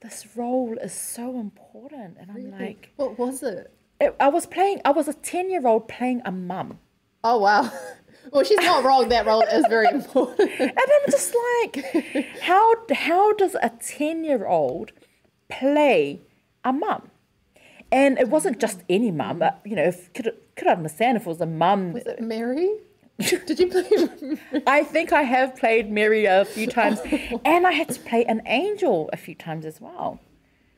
this 0.00 0.26
role 0.36 0.76
is 0.78 0.92
so 0.92 1.38
important. 1.40 2.16
And 2.20 2.30
I'm 2.30 2.50
like, 2.58 2.90
What 2.96 3.18
was 3.18 3.42
it? 3.42 3.72
it, 4.00 4.14
I 4.20 4.28
was 4.28 4.46
playing, 4.46 4.80
I 4.84 4.90
was 4.92 5.08
a 5.08 5.14
10 5.14 5.50
year 5.50 5.66
old 5.66 5.88
playing 5.88 6.22
a 6.24 6.32
mum. 6.32 6.78
Oh 7.24 7.38
wow. 7.38 7.70
Well, 8.32 8.44
she's 8.44 8.58
not 8.58 8.84
wrong. 8.84 9.08
That 9.08 9.26
role 9.26 9.40
is 9.42 9.64
very 9.68 9.88
important. 9.88 10.50
And 10.60 10.70
I'm 10.78 11.10
just 11.10 11.34
like, 11.64 12.26
how, 12.42 12.74
how 12.92 13.32
does 13.32 13.56
a 13.56 13.70
10 13.70 14.24
year 14.24 14.46
old 14.46 14.92
play 15.50 16.20
a 16.64 16.72
mum? 16.72 17.10
And 17.92 18.18
it 18.18 18.28
wasn't 18.28 18.60
just 18.60 18.82
any 18.88 19.10
mum, 19.10 19.42
uh, 19.42 19.50
you 19.64 19.74
know, 19.74 19.82
if, 19.82 20.12
could, 20.12 20.32
could 20.56 20.68
understand 20.68 21.16
if 21.16 21.22
it 21.22 21.28
was 21.28 21.40
a 21.40 21.46
mum. 21.46 21.92
Was 21.92 22.06
it 22.06 22.20
Mary? 22.20 22.70
Did 23.18 23.58
you 23.58 23.66
play? 23.66 24.62
I 24.66 24.82
think 24.84 25.12
I 25.12 25.22
have 25.22 25.56
played 25.56 25.90
Mary 25.90 26.24
a 26.24 26.44
few 26.44 26.66
times, 26.66 27.00
and 27.44 27.66
I 27.66 27.72
had 27.72 27.88
to 27.90 28.00
play 28.00 28.24
an 28.24 28.42
angel 28.46 29.10
a 29.12 29.16
few 29.16 29.34
times 29.34 29.66
as 29.66 29.80
well. 29.80 30.20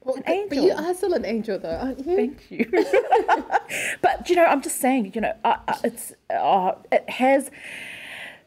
Well, 0.05 0.17
An 0.17 0.23
but- 0.49 0.57
But 0.57 0.59
you 0.65 0.73
are 0.73 0.95
still 0.95 1.15
an 1.15 1.25
angel, 1.25 1.59
though, 1.59 1.77
aren't 1.77 2.05
you? 2.05 2.17
Thank 2.17 2.51
you. 2.51 2.69
but 4.01 4.29
you 4.29 4.35
know, 4.35 4.45
I'm 4.45 4.61
just 4.63 4.79
saying, 4.81 5.13
you 5.15 5.21
know, 5.21 5.35
uh, 5.45 5.57
uh, 5.69 5.75
it's 5.85 6.13
uh, 6.31 6.73
it 6.91 7.09
has. 7.09 7.51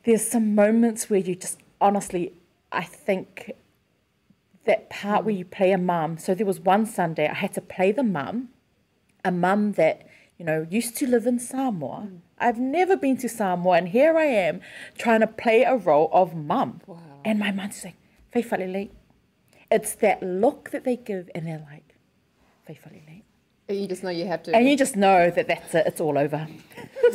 There's 0.04 0.28
some 0.28 0.54
moments 0.54 1.10
where 1.10 1.20
you 1.20 1.36
just 1.36 1.60
honestly, 1.80 2.34
I 2.72 2.84
think 2.84 3.52
that 4.66 4.90
part 4.90 5.26
where 5.26 5.34
you 5.34 5.46
play 5.46 5.72
a 5.72 5.78
mum. 5.78 6.18
So 6.18 6.34
there 6.36 6.46
was 6.46 6.60
one 6.60 6.86
Sunday 6.86 7.28
I 7.28 7.34
had 7.34 7.54
to 7.54 7.62
play 7.62 7.92
the 7.92 8.04
mum, 8.04 8.50
a 9.24 9.32
mum 9.32 9.74
that 9.74 10.08
you 10.38 10.46
know 10.46 10.68
used 10.70 10.96
to 10.98 11.08
live 11.08 11.26
in 11.26 11.40
Samoa. 11.40 12.10
I've 12.38 12.60
never 12.60 12.98
been 12.98 13.18
to 13.18 13.30
Samoa, 13.30 13.78
and 13.78 13.90
here 13.90 14.18
I 14.18 14.26
am 14.26 14.62
trying 14.98 15.22
to 15.22 15.28
play 15.28 15.64
a 15.64 15.76
role 15.76 16.10
of 16.12 16.36
mum. 16.36 16.82
And 17.24 17.40
my 17.40 17.52
mum's 17.52 17.86
"Faithfully 18.32 18.68
late." 18.68 18.92
It's 19.72 19.96
that 19.96 20.22
look 20.22 20.70
that 20.72 20.84
they 20.84 20.96
give, 20.96 21.30
and 21.34 21.48
they're 21.48 21.66
like. 21.72 21.96
And 23.68 23.80
you 23.80 23.88
just 23.88 24.04
know 24.04 24.10
you 24.12 24.28
have 24.28 24.44
to. 24.44 24.56
And 24.56 24.70
you 24.70 24.78
just 24.78 24.96
know 24.96 25.32
that 25.32 25.48
that's 25.48 25.74
it. 25.74 25.88
It's 25.88 26.02
all 26.02 26.18
over. 26.18 26.48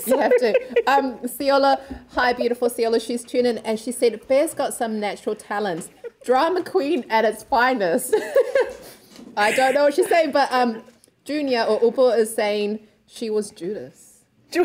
You 0.07 0.19
have 0.19 0.37
to. 0.39 0.83
Um, 0.87 1.19
Ciola, 1.21 1.81
hi, 2.11 2.33
beautiful 2.33 2.71
Ciola. 2.71 3.05
She's 3.05 3.25
tuned 3.25 3.47
in 3.47 3.59
and 3.59 3.79
she 3.79 3.91
said, 3.91 4.27
Bear's 4.29 4.55
got 4.55 4.73
some 4.73 5.01
natural 5.01 5.35
talents. 5.35 5.91
Drama 6.25 6.63
queen 6.63 7.05
at 7.09 7.25
its 7.25 7.43
finest. 7.43 8.15
I 9.37 9.53
don't 9.53 9.75
know 9.75 9.85
what 9.85 9.95
she's 9.95 10.09
saying, 10.09 10.33
but 10.33 10.51
um, 10.53 10.83
Junior 11.25 11.63
or 11.63 11.83
Upo 11.83 12.11
is 12.11 12.35
saying 12.35 12.81
she 13.07 13.31
was 13.31 13.51
Judas. 13.51 14.25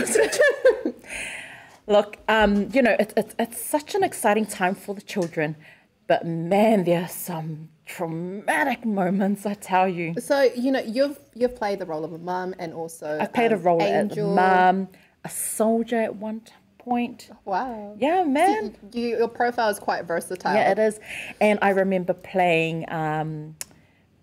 Look, 1.88 2.18
um, 2.28 2.70
you 2.74 2.82
know, 2.82 2.96
it, 3.00 3.14
it, 3.16 3.36
it's 3.38 3.64
such 3.64 3.94
an 3.94 4.04
exciting 4.04 4.46
time 4.46 4.74
for 4.74 4.96
the 4.96 5.02
children, 5.02 5.56
but 6.08 6.26
man, 6.26 6.84
there 6.84 7.04
are 7.04 7.08
some 7.08 7.70
traumatic 7.86 8.86
moments, 8.86 9.46
I 9.46 9.54
tell 9.54 9.88
you. 9.88 10.16
So, 10.20 10.50
you 10.56 10.72
know, 10.72 10.82
you've 10.82 11.20
you've 11.36 11.56
played 11.56 11.80
the 11.80 11.86
role 11.86 12.04
of 12.04 12.14
a 12.14 12.18
mum 12.18 12.56
and 12.58 12.74
also 12.74 13.20
I've 13.22 13.34
played 13.34 13.52
a 13.52 13.56
um, 13.56 13.62
role 13.62 13.82
angel. 13.82 14.32
as 14.32 14.36
mum, 14.36 14.88
a 15.24 15.30
soldier 15.30 16.02
at 16.02 16.16
one 16.16 16.42
t- 16.42 16.54
point. 16.86 17.30
Wow. 17.44 17.96
Yeah, 18.00 18.24
man. 18.24 18.76
You, 18.94 19.18
your 19.18 19.28
profile 19.28 19.70
is 19.70 19.80
quite 19.80 20.06
versatile. 20.06 20.54
Yeah, 20.54 20.72
it 20.72 20.80
is. 20.80 21.00
And 21.42 21.60
I 21.62 21.70
remember 21.72 22.14
playing, 22.14 22.86
um, 22.90 23.56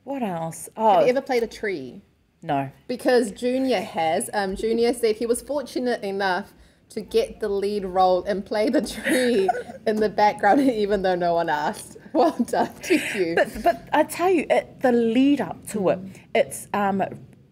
what 0.04 0.22
else? 0.22 0.68
Oh, 0.76 0.94
Have 0.94 1.02
you 1.02 1.10
ever 1.10 1.20
played 1.20 1.42
a 1.42 1.48
tree? 1.48 2.02
no. 2.42 2.70
Because 2.88 3.30
Junior 3.32 3.80
has. 3.80 4.30
Um, 4.32 4.56
Junior 4.56 4.94
said 4.94 5.16
he 5.16 5.26
was 5.26 5.42
fortunate 5.42 6.02
enough 6.02 6.54
to 6.90 7.00
get 7.00 7.40
the 7.40 7.48
lead 7.48 7.84
role 7.84 8.22
and 8.24 8.44
play 8.44 8.68
the 8.68 8.82
tree 8.82 9.48
in 9.86 9.96
the 9.96 10.08
background, 10.08 10.60
even 10.60 11.02
though 11.02 11.14
no 11.14 11.34
one 11.34 11.48
asked. 11.48 11.98
Well 12.12 12.36
done 12.44 12.74
to 12.82 12.94
you. 13.18 13.34
But, 13.34 13.62
but 13.62 13.88
I 13.90 14.02
tell 14.04 14.28
you, 14.28 14.44
it, 14.50 14.80
the 14.82 14.92
lead 14.92 15.40
up 15.40 15.66
to 15.68 15.88
it, 15.88 15.98
it's 16.34 16.68
um, 16.74 17.02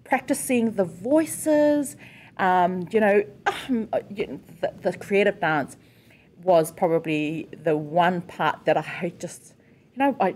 practicing 0.04 0.72
the 0.72 0.84
voices. 0.84 1.96
Um, 2.40 2.88
you 2.90 3.00
know, 3.00 3.22
um, 3.46 3.88
know, 4.26 4.40
the, 4.62 4.72
the 4.80 4.96
creative 4.96 5.40
dance 5.40 5.76
was 6.42 6.72
probably 6.72 7.48
the 7.52 7.76
one 7.76 8.22
part 8.22 8.64
that 8.64 8.78
I 8.78 9.12
just, 9.18 9.54
you 9.94 9.98
know, 9.98 10.16
I, 10.18 10.34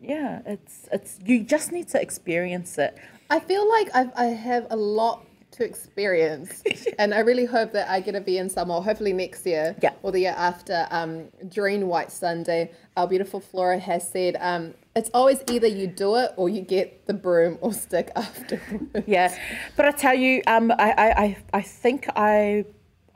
yeah, 0.00 0.40
it's 0.46 0.88
it's 0.92 1.18
you 1.24 1.42
just 1.42 1.72
need 1.72 1.88
to 1.88 2.00
experience 2.00 2.78
it. 2.78 2.96
I 3.28 3.40
feel 3.40 3.68
like 3.68 3.88
I've, 3.94 4.12
I 4.16 4.26
have 4.26 4.66
a 4.70 4.76
lot 4.76 5.26
to 5.60 5.66
experience, 5.66 6.62
and 6.98 7.14
I 7.14 7.20
really 7.20 7.44
hope 7.44 7.72
that 7.72 7.88
I 7.88 8.00
get 8.00 8.12
to 8.12 8.20
be 8.20 8.38
in 8.38 8.48
Samoa, 8.48 8.80
hopefully 8.80 9.12
next 9.12 9.46
year 9.46 9.76
Yeah. 9.82 9.92
or 10.02 10.10
the 10.12 10.20
year 10.20 10.34
after, 10.36 10.86
um, 10.90 11.28
during 11.48 11.86
White 11.86 12.10
Sunday. 12.10 12.70
Our 12.96 13.06
beautiful 13.06 13.40
Flora 13.40 13.78
has 13.78 14.08
said 14.08 14.36
um, 14.40 14.74
it's 14.96 15.10
always 15.14 15.42
either 15.50 15.66
you 15.66 15.86
do 15.86 16.16
it 16.16 16.32
or 16.36 16.48
you 16.48 16.62
get 16.62 17.06
the 17.06 17.14
broom 17.14 17.58
or 17.60 17.72
stick 17.72 18.10
afterwards. 18.16 19.04
Yeah, 19.06 19.36
but 19.76 19.86
I 19.86 19.90
tell 19.92 20.14
you, 20.14 20.42
um, 20.46 20.70
I, 20.72 20.90
I, 20.96 21.22
I, 21.24 21.36
I 21.54 21.62
think 21.62 22.08
I, 22.16 22.64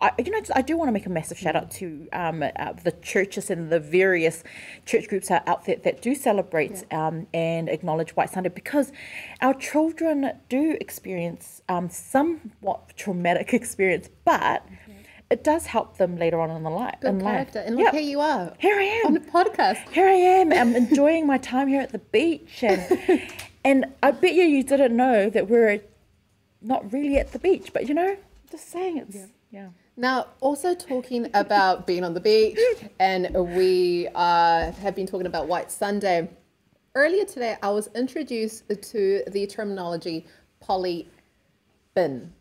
I, 0.01 0.11
you 0.19 0.31
know, 0.31 0.41
I 0.55 0.61
do 0.63 0.77
want 0.77 0.89
to 0.89 0.93
make 0.93 1.07
a 1.07 1.11
massive 1.11 1.39
shout 1.39 1.57
out 1.57 1.71
to 1.73 2.09
um, 2.13 2.43
uh, 2.43 2.73
the 2.83 2.93
churches 3.01 3.49
and 3.49 3.71
the 3.71 3.81
various 3.81 4.43
church 4.85 5.09
groups 5.09 5.31
out 5.31 5.65
there 5.65 5.77
that 5.77 6.03
do 6.03 6.15
celebrate 6.15 6.85
um, 6.93 7.27
and 7.33 7.69
acknowledge 7.69 8.11
White 8.17 8.31
Sunday 8.31 8.51
because 8.51 8.93
our 9.41 9.55
children 9.55 10.33
do 10.49 10.77
experience 10.81 11.63
um, 11.69 11.89
somewhat 11.89 12.97
traumatic 12.97 13.55
experience, 13.61 14.09
but 14.25 14.67
it 15.31 15.43
does 15.43 15.67
help 15.67 15.97
them 15.97 16.17
later 16.19 16.41
on 16.41 16.51
in 16.51 16.63
the 16.65 16.71
life. 16.71 16.97
Good 17.01 17.09
in 17.11 17.19
life. 17.21 17.35
character. 17.53 17.59
And 17.61 17.77
look 17.77 17.85
Yep. 17.87 17.95
here 17.95 18.03
you 18.03 18.21
are. 18.21 18.53
Here 18.59 18.77
I 18.79 18.83
am. 18.83 19.07
On 19.07 19.15
the 19.15 19.21
podcast. 19.21 19.89
Here 19.91 20.07
I 20.07 20.13
am. 20.13 20.53
I'm 20.53 20.75
enjoying 20.85 21.27
my 21.27 21.39
time 21.39 21.69
here 21.69 21.81
at 21.81 21.93
the 21.93 21.99
beach, 21.99 22.63
and 22.63 23.23
and 23.65 23.87
I 24.03 24.11
bet 24.11 24.35
you 24.35 24.43
you 24.45 24.63
didn't 24.65 24.95
know 24.97 25.31
that 25.31 25.49
we're 25.49 25.81
not 26.61 26.93
really 26.93 27.17
at 27.17 27.33
the 27.33 27.39
beach, 27.39 27.71
but 27.73 27.89
you 27.89 27.95
know, 27.95 28.17
just 28.51 28.71
saying 28.71 28.99
it's 28.99 29.17
yeah. 29.51 29.69
Now, 29.97 30.27
also 30.41 30.75
talking 30.75 31.31
about 31.35 31.87
being 31.87 32.03
on 32.03 32.15
the 32.15 32.21
beach, 32.21 32.59
and 32.99 33.33
we 33.57 34.09
uh, 34.15 34.73
have 34.73 34.95
been 34.97 35.07
talking 35.07 35.27
about 35.27 35.47
White 35.47 35.71
Sunday. 35.71 36.29
Earlier 36.97 37.25
today, 37.25 37.57
I 37.63 37.71
was 37.71 37.89
introduced 37.95 38.65
to 38.69 39.23
the 39.29 39.47
terminology 39.47 40.27
poly 40.61 41.09
bin. 41.95 42.33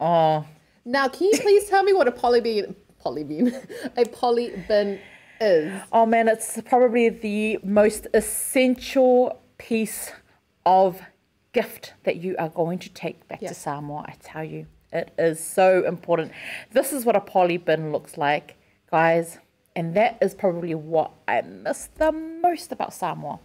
Oh, 0.00 0.44
Now, 0.84 1.08
can 1.08 1.28
you 1.28 1.38
please 1.38 1.68
tell 1.68 1.82
me 1.82 1.92
what 1.94 2.06
a 2.06 2.12
poly 2.12 2.40
bean, 2.42 2.76
poly 2.98 3.24
bean, 3.24 3.54
a 3.96 4.04
poly 4.04 4.52
bin 4.68 5.00
is? 5.40 5.80
oh 5.92 6.04
man, 6.04 6.28
it's 6.28 6.60
probably 6.66 7.08
the 7.08 7.58
most 7.64 8.06
essential 8.12 9.40
piece 9.56 10.12
of 10.66 11.00
gift 11.52 11.94
that 12.04 12.16
you 12.16 12.36
are 12.38 12.50
going 12.50 12.78
to 12.78 12.90
take 12.90 13.26
back 13.26 13.40
Yeah. 13.40 13.48
to 13.48 13.54
Samoa. 13.54 14.04
I 14.06 14.16
tell 14.22 14.44
you, 14.44 14.66
it 14.92 15.12
is 15.18 15.42
so 15.42 15.84
important. 15.84 16.32
This 16.72 16.92
is 16.92 17.04
what 17.04 17.16
a 17.16 17.20
poly 17.20 17.56
bin 17.56 17.92
looks 17.92 18.16
like, 18.16 18.56
guys, 18.90 19.38
and 19.76 19.94
that 19.94 20.18
is 20.20 20.34
probably 20.34 20.74
what 20.74 21.12
I 21.26 21.42
miss 21.42 21.88
the 21.96 22.12
most 22.12 22.72
about 22.72 22.92
Samoa. 22.92 23.40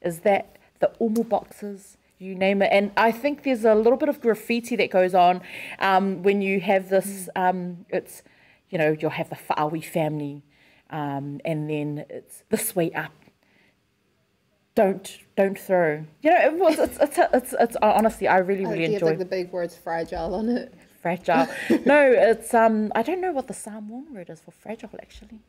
is 0.00 0.20
that 0.20 0.58
the 0.80 0.92
umu 1.00 1.24
boxes, 1.24 1.96
you 2.18 2.34
name 2.34 2.62
it. 2.62 2.68
And 2.70 2.92
I 2.96 3.10
think 3.10 3.42
there's 3.42 3.64
a 3.64 3.74
little 3.74 3.96
bit 3.96 4.08
of 4.08 4.20
graffiti 4.20 4.76
that 4.76 4.90
goes 4.90 5.14
on 5.14 5.40
um, 5.78 6.22
when 6.22 6.42
you 6.42 6.60
have 6.60 6.88
this, 6.88 7.28
um, 7.34 7.86
it's, 7.88 8.22
you 8.70 8.78
know, 8.78 8.96
you'll 8.98 9.10
have 9.10 9.30
the 9.30 9.36
Fa'awi 9.36 9.84
family 9.84 10.42
um, 10.90 11.40
and 11.44 11.68
then 11.68 12.04
it's 12.08 12.44
this 12.50 12.76
way 12.76 12.92
up. 12.92 13.12
Don't 14.76 15.18
don't 15.36 15.58
throw. 15.58 16.04
You 16.22 16.30
know, 16.30 16.40
it 16.40 16.52
was 16.54 16.78
it's 16.78 16.98
it's 17.00 17.18
it's, 17.32 17.54
it's, 17.58 17.76
honestly 17.82 18.28
I 18.28 18.38
really 18.38 18.64
really 18.64 18.84
have 18.84 18.92
enjoy 18.92 19.06
like 19.06 19.18
the 19.18 19.24
big 19.24 19.50
words 19.50 19.76
fragile 19.76 20.34
on 20.34 20.48
it? 20.48 20.72
fragile. 21.06 21.46
no, 21.84 22.00
it's 22.10 22.54
um 22.54 22.92
I 22.94 23.02
don't 23.02 23.20
know 23.20 23.32
what 23.32 23.46
the 23.46 23.54
Samoan 23.54 24.12
word 24.12 24.30
is 24.30 24.40
for 24.40 24.50
fragile 24.50 24.90
actually. 25.00 25.40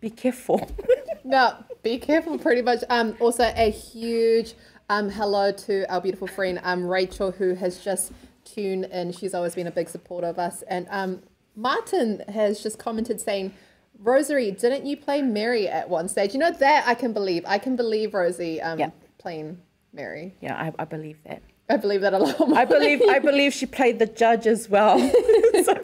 Be 0.00 0.10
careful. 0.10 0.68
No, 1.26 1.56
be 1.82 1.96
careful 1.96 2.36
pretty 2.38 2.60
much. 2.60 2.84
Um, 2.90 3.16
also 3.18 3.44
a 3.56 3.70
huge 3.70 4.52
um, 4.90 5.08
hello 5.08 5.52
to 5.52 5.90
our 5.90 6.02
beautiful 6.02 6.26
friend 6.26 6.60
um, 6.62 6.84
Rachel 6.84 7.30
who 7.30 7.54
has 7.54 7.82
just 7.82 8.12
tuned 8.44 8.84
in. 8.84 9.10
She's 9.10 9.32
always 9.32 9.54
been 9.54 9.66
a 9.66 9.70
big 9.70 9.88
supporter 9.88 10.26
of 10.26 10.38
us. 10.38 10.60
And 10.68 10.86
um, 10.90 11.22
Martin 11.56 12.22
has 12.28 12.62
just 12.62 12.78
commented 12.78 13.22
saying, 13.22 13.54
Rosary, 13.98 14.50
didn't 14.50 14.86
you 14.86 14.96
play 14.96 15.22
Mary 15.22 15.68
at 15.68 15.88
one 15.88 16.08
stage? 16.08 16.34
You 16.34 16.40
know 16.40 16.50
that 16.50 16.86
I 16.86 16.94
can 16.94 17.12
believe. 17.12 17.44
I 17.46 17.58
can 17.58 17.76
believe 17.76 18.14
Rosie 18.14 18.60
um, 18.60 18.92
playing 19.18 19.58
Mary. 19.92 20.34
yeah, 20.40 20.54
I, 20.56 20.82
I 20.82 20.84
believe 20.84 21.18
that. 21.26 21.42
I 21.68 21.78
believe 21.78 22.02
that 22.02 22.12
a 22.12 22.18
lot 22.18 22.38
more. 22.38 22.58
I 22.58 22.66
believe 22.66 23.00
I 23.08 23.18
believe 23.18 23.54
she 23.54 23.64
played 23.64 23.98
the 23.98 24.06
judge 24.06 24.46
as 24.46 24.68
well. 24.68 24.98
so, 25.64 25.74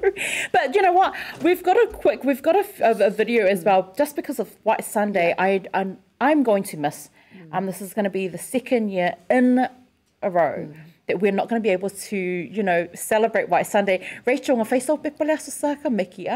but 0.53 0.75
you 0.75 0.83
know 0.83 0.92
what? 0.92 1.14
We've 1.42 1.62
got 1.62 1.77
a 1.77 1.87
quick. 1.90 2.23
We've 2.23 2.42
got 2.42 2.57
a, 2.57 2.66
a, 2.81 3.07
a 3.07 3.11
video 3.11 3.46
as 3.46 3.64
well. 3.64 3.94
Just 3.96 4.14
because 4.14 4.38
of 4.38 4.55
White 4.62 4.85
Sunday, 4.85 5.35
I 5.38 5.62
I'm, 5.73 5.99
I'm 6.20 6.42
going 6.42 6.64
to 6.64 6.77
miss. 6.77 7.09
Um, 7.53 7.66
this 7.66 7.81
is 7.81 7.94
going 7.94 8.05
to 8.05 8.11
be 8.11 8.29
the 8.29 8.38
second 8.38 8.90
year 8.90 9.14
in 9.31 9.66
a 10.23 10.31
row. 10.31 10.73
That 11.07 11.20
we're 11.20 11.33
not 11.33 11.49
going 11.49 11.61
to 11.61 11.66
be 11.66 11.73
able 11.73 11.90
to, 11.90 12.16
you 12.16 12.62
know, 12.62 12.88
celebrate 12.94 13.49
White 13.49 13.66
Sunday. 13.66 14.07
Rachel, 14.27 14.57
ngā 14.57 14.68
whaisau 14.68 15.03
pepale 15.03 15.35
aso 15.35 15.51
saka 15.51 15.88
meki? 15.88 16.29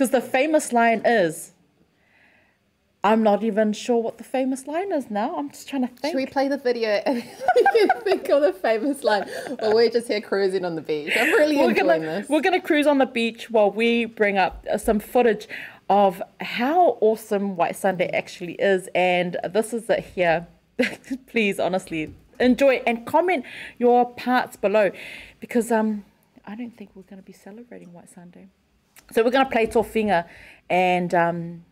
Because 0.00 0.12
the 0.12 0.22
famous 0.22 0.72
line 0.72 1.02
is, 1.04 1.52
I'm 3.04 3.22
not 3.22 3.44
even 3.44 3.74
sure 3.74 4.02
what 4.02 4.16
the 4.16 4.24
famous 4.24 4.66
line 4.66 4.92
is 4.92 5.10
now. 5.10 5.36
I'm 5.36 5.50
just 5.50 5.68
trying 5.68 5.86
to 5.86 5.88
think. 5.88 6.12
Should 6.12 6.16
we 6.16 6.24
play 6.24 6.48
the 6.48 6.56
video 6.56 6.88
and 7.04 7.22
think 8.02 8.30
of 8.30 8.40
the 8.40 8.54
famous 8.54 9.04
line? 9.04 9.28
Or 9.58 9.74
we're 9.74 9.90
just 9.90 10.08
here 10.08 10.22
cruising 10.22 10.64
on 10.64 10.74
the 10.74 10.80
beach. 10.80 11.12
I'm 11.14 11.30
really 11.32 11.58
we're 11.58 11.68
enjoying 11.68 12.00
gonna, 12.00 12.20
this. 12.20 12.30
We're 12.30 12.40
going 12.40 12.58
to 12.58 12.66
cruise 12.66 12.86
on 12.86 12.96
the 12.96 13.04
beach 13.04 13.50
while 13.50 13.70
we 13.70 14.06
bring 14.06 14.38
up 14.38 14.64
uh, 14.72 14.78
some 14.78 15.00
footage 15.00 15.46
of 15.90 16.22
how 16.40 16.96
awesome 17.02 17.56
White 17.56 17.76
Sunday 17.76 18.08
actually 18.14 18.54
is. 18.54 18.88
And 18.94 19.36
this 19.50 19.74
is 19.74 19.90
it 19.90 20.00
here. 20.00 20.46
Please, 21.26 21.60
honestly, 21.60 22.14
enjoy 22.38 22.82
and 22.86 23.04
comment 23.04 23.44
your 23.76 24.10
parts 24.14 24.56
below 24.56 24.92
because 25.40 25.70
um, 25.70 26.06
I 26.46 26.54
don't 26.54 26.74
think 26.74 26.92
we're 26.94 27.02
going 27.02 27.20
to 27.20 27.26
be 27.26 27.34
celebrating 27.34 27.92
White 27.92 28.08
Sunday. 28.08 28.48
So 29.12 29.24
we're 29.24 29.30
going 29.30 29.44
to 29.44 29.50
play 29.50 29.66
Tofiga 29.66 30.26
and 30.68 31.12
um, 31.14 31.64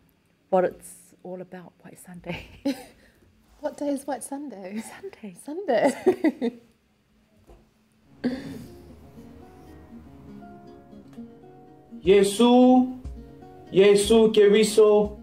what 0.49 0.65
it's 0.65 1.15
all 1.23 1.41
about 1.41 1.73
White 1.83 1.99
Sunday. 1.99 2.47
What 3.61 3.75
day 3.75 3.89
is 3.89 4.07
White 4.07 4.23
Sunday? 4.23 4.81
Sunday. 5.01 5.35
Sunday. 5.43 6.53
Yesu, 12.01 12.97
Yesu 13.69 14.33
Keriso. 14.33 15.18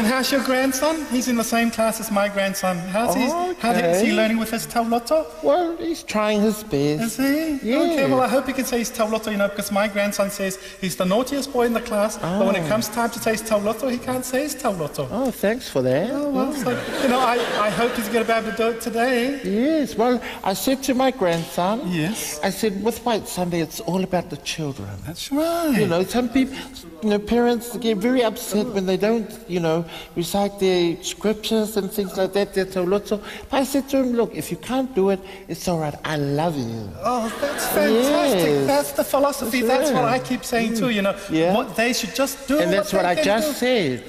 And 0.00 0.08
how's 0.08 0.32
your 0.32 0.42
grandson? 0.44 1.04
He's 1.10 1.28
in 1.28 1.36
the 1.36 1.44
same 1.44 1.70
class 1.70 2.00
as 2.00 2.10
my 2.10 2.26
grandson. 2.26 2.78
How's 2.88 3.14
he? 3.14 3.24
Okay. 3.30 3.54
How 3.60 3.72
is 3.72 4.00
he 4.00 4.14
learning 4.14 4.38
with 4.38 4.50
his 4.50 4.66
tauloto? 4.66 5.26
Well, 5.42 5.76
he's 5.76 6.02
trying 6.02 6.40
his 6.40 6.62
best. 6.64 7.02
Is 7.02 7.16
he? 7.18 7.70
Yeah. 7.70 7.80
Okay, 7.80 8.08
well, 8.10 8.22
I 8.22 8.28
hope 8.28 8.46
he 8.46 8.54
can 8.54 8.64
say 8.64 8.78
his 8.78 8.90
tauloto, 8.90 9.30
you 9.30 9.36
know, 9.36 9.48
because 9.48 9.70
my 9.70 9.88
grandson 9.88 10.30
says 10.30 10.56
he's 10.80 10.96
the 10.96 11.04
naughtiest 11.04 11.52
boy 11.52 11.66
in 11.66 11.74
the 11.74 11.82
class, 11.82 12.16
oh. 12.16 12.38
but 12.38 12.46
when 12.46 12.56
it 12.56 12.64
Oh. 12.64 12.68
comes 12.68 12.88
time 12.88 13.10
to 13.10 13.18
say 13.18 13.32
his 13.32 13.42
tauloto, 13.42 13.90
he 13.90 13.98
can't 13.98 14.24
say 14.24 14.44
his 14.44 14.54
tauloto. 14.56 15.06
Oh, 15.10 15.30
thanks 15.30 15.68
for 15.68 15.82
that. 15.82 16.08
Oh, 16.10 16.30
well, 16.30 16.54
so, 16.54 16.70
you 17.02 17.08
know, 17.10 17.18
I, 17.20 17.34
I 17.60 17.68
hope 17.68 17.92
he's 17.92 18.08
going 18.08 18.24
to 18.24 18.32
be 18.32 18.38
able 18.38 18.50
to 18.52 18.56
do 18.56 18.68
it 18.70 18.80
today. 18.80 19.38
Yes, 19.44 19.96
well, 19.96 20.18
I 20.42 20.54
said 20.54 20.82
to 20.84 20.94
my 20.94 21.10
grandson, 21.10 21.82
Yes. 21.92 22.40
I 22.42 22.48
said, 22.48 22.82
with 22.82 23.04
White 23.04 23.28
Sunday, 23.28 23.60
it's 23.60 23.80
all 23.80 24.02
about 24.02 24.30
the 24.30 24.38
children. 24.38 24.88
That's 25.06 25.30
right. 25.30 25.76
You 25.78 25.86
know, 25.88 26.04
some 26.04 26.30
people, 26.30 26.56
you 27.02 27.10
know, 27.10 27.18
parents 27.18 27.76
get 27.76 27.98
very 27.98 28.22
upset 28.24 28.66
when 28.68 28.86
they 28.86 28.96
don't, 28.96 29.30
you 29.46 29.60
know, 29.60 29.84
recite 30.14 30.58
their 30.60 31.02
scriptures 31.02 31.76
and 31.76 31.90
things 31.90 32.16
like 32.16 32.32
that, 32.34 32.54
their 32.54 32.66
tauloto. 32.66 33.22
But 33.50 33.56
I 33.58 33.64
said 33.64 33.88
to 33.90 33.98
him, 33.98 34.12
look, 34.12 34.34
if 34.34 34.50
you 34.50 34.56
can't 34.56 34.94
do 34.94 35.10
it, 35.10 35.20
it's 35.48 35.66
all 35.68 35.78
right. 35.78 35.94
I 36.04 36.16
love 36.16 36.56
you. 36.56 36.90
Oh, 37.02 37.28
that's 37.40 37.66
fantastic. 37.66 38.40
Yes. 38.40 38.66
That's 38.66 38.92
the 38.92 39.04
philosophy. 39.04 39.62
That's 39.62 39.90
That's 39.90 39.92
what. 39.92 40.04
I 40.04 40.18
keep 40.18 40.44
saying 40.44 40.74
too, 40.74 40.90
you 40.90 41.02
know. 41.02 41.16
Yeah. 41.30 41.54
What 41.54 41.74
they 41.76 41.92
should 41.92 42.14
just 42.14 42.46
do. 42.46 42.58
And 42.60 42.72
that's 42.72 42.92
what 42.92 43.02
they 43.02 43.20
I 43.20 43.22
just 43.22 43.60
do. 43.60 43.98
said. 43.98 44.04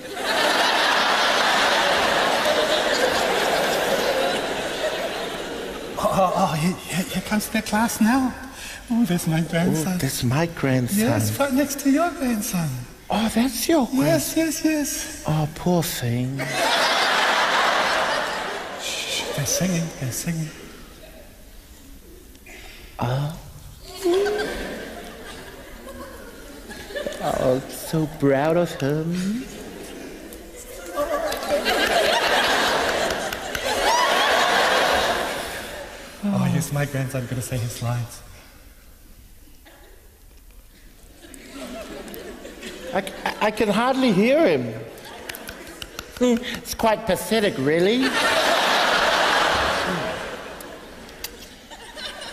Oh, 6.04 6.34
oh, 6.36 6.54
here, 6.56 6.76
here 7.06 7.22
comes 7.24 7.48
their 7.50 7.62
class 7.62 8.02
now. 8.02 8.34
Oh, 8.90 9.06
there's 9.06 9.28
my 9.28 9.42
grandson. 9.42 9.94
Oh, 9.94 9.98
that's 9.98 10.24
my 10.24 10.46
grandson. 10.46 11.00
Yes, 11.00 11.40
right 11.40 11.54
next 11.54 11.80
to 11.82 11.90
your 11.90 12.12
grandson. 12.12 12.70
Oh, 13.14 13.28
that's 13.28 13.68
your 13.68 13.86
grandson. 13.88 14.06
Yes, 14.06 14.38
yes, 14.38 14.64
yes. 14.64 15.24
Oh, 15.28 15.48
poor 15.56 15.84
thing. 15.84 16.40
Shh, 18.82 19.36
they're 19.36 19.46
singing, 19.46 19.86
they're 20.00 20.12
singing. 20.14 20.48
Uh? 22.98 23.34
Oh. 24.06 24.48
Oh, 27.24 27.60
so 27.70 28.08
proud 28.18 28.56
of 28.56 28.72
him. 28.80 29.44
Oh, 36.24 36.44
here's 36.52 36.72
my 36.72 36.86
grandson 36.86 37.24
going 37.26 37.36
to 37.36 37.42
say 37.42 37.58
his 37.58 37.82
lines. 37.84 38.22
I, 42.94 43.04
I- 43.42 43.52
can 43.52 43.70
hardly 43.70 44.12
hear 44.12 44.46
him. 44.48 44.74
It's 46.20 46.74
quite 46.76 47.06
pathetic, 47.06 47.56
really. 47.58 48.04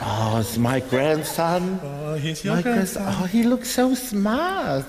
Oh, 0.00 0.38
it's 0.40 0.58
my 0.58 0.80
grandson. 0.80 1.80
Oh, 1.82 2.14
here's 2.14 2.44
your 2.44 2.56
My 2.56 2.62
grandson. 2.62 3.02
Oh, 3.06 3.24
he 3.26 3.42
looks 3.42 3.70
so 3.70 3.94
smart. 3.94 4.86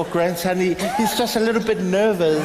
My 0.00 0.08
grandson, 0.08 0.56
he, 0.56 0.72
he's 0.96 1.14
just 1.18 1.36
a 1.36 1.40
little 1.40 1.62
bit 1.62 1.78
nervous. 1.80 2.38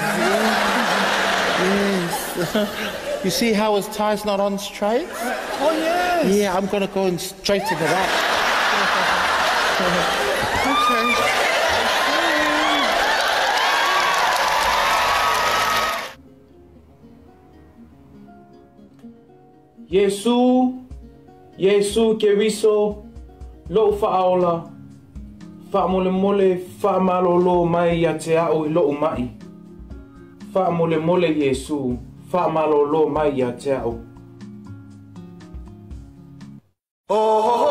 Yes. 1.64 2.92
You 3.24 3.32
see 3.32 3.54
how 3.54 3.76
his 3.76 3.88
tie's 3.88 4.24
not 4.24 4.40
on 4.40 4.60
straight? 4.60 5.08
Oh, 5.10 5.72
yes. 5.76 6.36
Yeah, 6.36 6.54
I'm 6.56 6.68
gonna 6.68 6.86
go 6.86 7.06
and 7.08 7.20
straighten 7.20 7.78
it 7.78 7.90
up. 7.90 8.10
Okay. 19.88 20.00
Yesu, 20.06 20.86
Yesu 21.58 22.20
Keriso. 22.20 23.06
Lo 23.70 23.94
fa'aola. 23.94 24.75
Fa'amole 25.72 26.12
mole 26.12 26.58
fa'amalolo 26.82 27.66
mai 27.66 28.00
ia 28.00 28.14
te 28.14 28.38
ao 28.38 28.66
i 28.66 28.70
lo'u 28.70 28.94
mai. 28.94 29.30
Fa'amole 30.54 30.98
mole 30.98 31.30
Yesu. 31.34 31.98
Fa'amalolo 32.32 33.10
mai 33.10 33.32
ia 33.38 33.52
te 33.52 33.72
ao. 33.74 34.00
Yesu! 37.10 37.65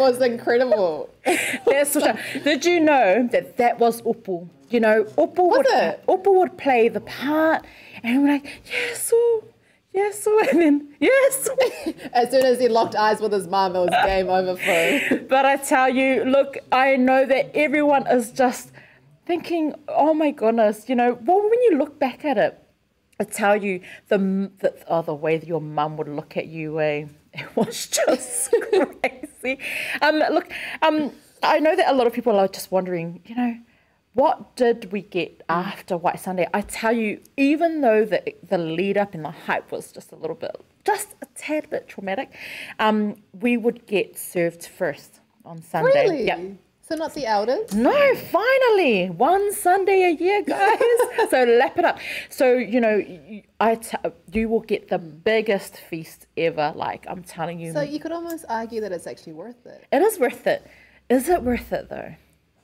Was 0.00 0.20
incredible. 0.20 1.10
That's 1.66 1.96
did 2.42 2.64
you 2.64 2.80
know 2.80 3.28
that 3.30 3.56
that 3.58 3.78
was 3.78 4.02
Upu? 4.02 4.48
You 4.70 4.80
know, 4.80 5.04
Upu 5.04 5.50
would, 5.50 5.66
it? 5.68 6.04
Upu 6.06 6.34
would 6.38 6.56
play 6.56 6.88
the 6.88 7.00
part 7.00 7.64
and 8.02 8.22
we're 8.22 8.28
like, 8.28 8.62
Yesu, 8.64 9.44
yes, 9.92 10.26
and 10.52 10.60
then 10.60 10.88
yes. 11.00 11.48
as 12.12 12.30
soon 12.30 12.44
as 12.44 12.60
he 12.60 12.68
locked 12.68 12.94
eyes 12.94 13.20
with 13.20 13.32
his 13.32 13.46
mum, 13.46 13.76
it 13.76 13.80
was 13.80 13.90
game 14.06 14.28
over 14.28 14.56
for 14.56 14.62
him. 14.62 15.26
But 15.28 15.44
I 15.44 15.56
tell 15.56 15.88
you, 15.88 16.24
look, 16.24 16.58
I 16.72 16.96
know 16.96 17.26
that 17.26 17.50
everyone 17.54 18.06
is 18.06 18.32
just 18.32 18.72
thinking, 19.26 19.74
oh 19.88 20.14
my 20.14 20.30
goodness, 20.30 20.88
you 20.88 20.94
know, 20.94 21.18
well, 21.24 21.42
when 21.42 21.62
you 21.62 21.76
look 21.78 21.98
back 21.98 22.24
at 22.24 22.38
it, 22.38 22.58
I 23.20 23.24
tell 23.24 23.62
you, 23.62 23.80
the, 24.08 24.50
the, 24.60 24.74
oh, 24.88 25.02
the 25.02 25.14
way 25.14 25.36
that 25.36 25.46
your 25.46 25.60
mum 25.60 25.98
would 25.98 26.08
look 26.08 26.36
at 26.36 26.46
you, 26.46 26.80
eh? 26.80 27.06
It 27.34 27.56
was 27.56 27.86
just 27.86 28.50
crazy. 28.50 29.29
Um, 30.02 30.16
look, 30.30 30.50
um, 30.82 31.12
I 31.42 31.58
know 31.58 31.74
that 31.74 31.90
a 31.90 31.94
lot 31.94 32.06
of 32.06 32.12
people 32.12 32.38
are 32.38 32.48
just 32.48 32.70
wondering, 32.70 33.22
you 33.26 33.34
know, 33.34 33.56
what 34.12 34.56
did 34.56 34.90
we 34.92 35.02
get 35.02 35.42
after 35.48 35.96
White 35.96 36.20
Sunday? 36.20 36.46
I 36.52 36.62
tell 36.62 36.92
you, 36.92 37.20
even 37.36 37.80
though 37.80 38.04
the 38.04 38.34
the 38.46 38.58
lead 38.58 38.96
up 38.96 39.14
and 39.14 39.24
the 39.24 39.30
hype 39.30 39.70
was 39.70 39.92
just 39.92 40.12
a 40.12 40.16
little 40.16 40.36
bit, 40.36 40.56
just 40.84 41.14
a 41.22 41.26
tad 41.36 41.70
bit 41.70 41.88
traumatic, 41.88 42.34
um, 42.78 43.22
we 43.32 43.56
would 43.56 43.86
get 43.86 44.18
served 44.18 44.66
first 44.66 45.20
on 45.44 45.62
Sunday. 45.62 46.04
Really? 46.04 46.26
Yep. 46.26 46.40
So 46.90 46.96
not 46.96 47.14
the 47.14 47.24
elders? 47.24 47.72
No, 47.72 48.14
finally, 48.16 49.10
one 49.10 49.52
Sunday 49.52 50.02
a 50.02 50.10
year, 50.10 50.42
guys. 50.42 50.80
so 51.30 51.44
lap 51.44 51.78
it 51.78 51.84
up. 51.84 52.00
So 52.30 52.54
you 52.54 52.80
know, 52.80 53.00
I 53.60 53.76
t- 53.76 53.96
you 54.32 54.48
will 54.48 54.62
get 54.62 54.88
the 54.88 54.98
biggest 54.98 55.76
feast 55.76 56.26
ever. 56.36 56.72
Like 56.74 57.06
I'm 57.08 57.22
telling 57.22 57.60
you. 57.60 57.72
So 57.72 57.80
you 57.80 58.00
could 58.00 58.10
almost 58.10 58.44
argue 58.48 58.80
that 58.80 58.90
it's 58.90 59.06
actually 59.06 59.34
worth 59.34 59.64
it. 59.66 59.86
It 59.92 60.02
is 60.02 60.18
worth 60.18 60.48
it. 60.48 60.66
Is 61.08 61.28
it 61.28 61.44
worth 61.44 61.72
it 61.72 61.88
though? 61.88 62.12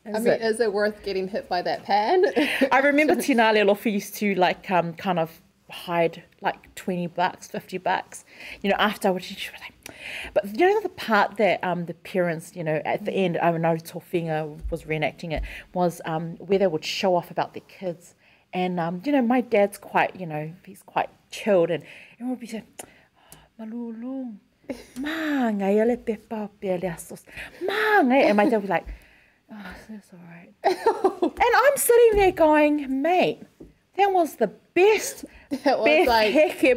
I 0.05 0.19
mean, 0.19 0.27
it? 0.27 0.43
is 0.43 0.59
it 0.59 0.73
worth 0.73 1.05
getting 1.05 1.29
hit 1.29 1.49
by 1.49 1.62
that 1.62 1.85
pan? 1.85 2.25
I 2.73 2.81
remember 2.81 3.15
Tina 3.23 3.45
Lelofi 3.45 3.93
used 3.93 4.17
to 4.17 4.35
like 4.35 4.69
um 4.73 4.95
kind 4.95 5.21
of 5.21 5.41
hide 5.71 6.23
like 6.41 6.75
20 6.75 7.09
bucks, 7.09 7.49
50 7.49 7.79
bucks, 7.79 8.25
you 8.63 8.71
know, 8.71 8.77
after 8.79 9.09
I 9.09 9.11
would, 9.11 9.25
she 9.25 9.35
was 9.35 9.61
like, 9.61 9.97
but 10.35 10.59
you 10.59 10.67
know, 10.67 10.81
the 10.81 10.89
part 10.89 11.37
that 11.37 11.63
um 11.63 11.87
the 11.87 11.95
parents, 11.95 12.55
you 12.55 12.65
know, 12.65 12.81
at 12.85 13.05
the 13.05 13.13
end, 13.13 13.39
I 13.39 13.51
know 13.53 13.75
Tofiga 13.75 14.59
was 14.71 14.85
reenacting 14.85 15.33
it, 15.33 15.43
was 15.73 16.01
um 16.05 16.37
where 16.37 16.59
they 16.59 16.67
would 16.67 16.85
show 16.85 17.15
off 17.15 17.31
about 17.31 17.55
their 17.55 17.63
kids. 17.69 18.15
And, 18.53 18.81
um, 18.81 19.03
you 19.05 19.13
know, 19.13 19.21
my 19.21 19.43
dad's 19.43 19.77
quite, 19.77 20.19
you 20.19 20.25
know, 20.25 20.53
he's 20.65 20.83
quite 20.83 21.11
chilled 21.31 21.71
and 21.71 21.85
everyone 22.15 22.31
would 22.31 22.41
be 22.41 22.47
saying, 22.47 22.65
"Oh, 22.81 23.65
Malulu, 23.65 24.37
ma, 24.99 25.51
ngai 25.51 25.79
ele 25.79 25.97
pepa 25.97 26.49
pe 26.61 26.77
le 26.77 26.89
asos, 26.89 27.23
ma, 27.63 28.03
ngai, 28.03 28.25
and 28.25 28.37
my 28.37 28.49
dad 28.49 28.63
was 28.63 28.71
like, 28.71 28.87
oh, 29.53 29.75
that's 29.89 30.11
all 30.13 30.21
right. 30.29 30.53
and 30.65 31.55
I'm 31.57 31.77
sitting 31.77 32.19
there 32.19 32.33
going, 32.33 33.03
mate, 33.03 33.43
that 33.97 34.13
was 34.13 34.37
the 34.37 34.49
best, 34.75 35.25
That 35.65 35.79
was 35.79 35.87
best 35.87 36.09
like 36.09 36.33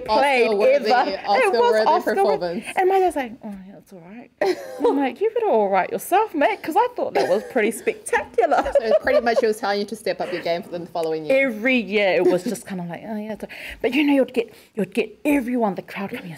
played 0.05 0.47
Oscar-worthy- 0.47 0.91
ever. 0.91 1.10
it 1.12 1.51
was 1.51 1.88
Oscar-worthy 1.88 2.03
performance. 2.15 2.65
And 2.77 2.89
my 2.89 2.99
dad's 2.99 3.15
like, 3.15 3.34
oh, 3.43 3.55
yeah, 3.67 3.73
that's 3.73 3.93
all 3.93 3.99
right. 4.01 4.29
I'm 4.41 4.97
like, 4.97 5.19
you 5.21 5.29
better 5.32 5.49
all 5.49 5.69
right 5.69 5.89
yourself, 5.91 6.34
mate, 6.36 6.58
because 6.62 6.75
I 6.77 6.88
thought 6.95 7.13
that 7.15 7.27
was 7.29 7.43
pretty 7.51 7.71
spectacular. 7.71 8.71
so 8.79 8.91
pretty 9.01 9.21
much 9.21 9.39
she 9.39 9.47
was 9.47 9.58
telling 9.58 9.79
you 9.79 9.86
to 9.86 9.95
step 9.95 10.21
up 10.21 10.32
your 10.32 10.41
game 10.43 10.62
for 10.63 10.69
the 10.77 10.86
following 10.86 11.25
year. 11.25 11.47
Every 11.47 11.77
year 11.77 12.10
it 12.15 12.25
was 12.25 12.43
just 12.43 12.65
kind 12.65 12.79
of 12.82 12.88
like, 12.88 13.01
oh 13.05 13.15
yeah. 13.17 13.34
it's- 13.34 13.49
But 13.82 13.93
you 13.93 14.03
know, 14.03 14.13
you'd 14.13 14.34
get 14.34 14.53
you'd 14.75 14.93
get 14.93 15.19
everyone, 15.25 15.75
the 15.75 15.82
crowd 15.82 16.12
coming 16.12 16.32
in. 16.32 16.38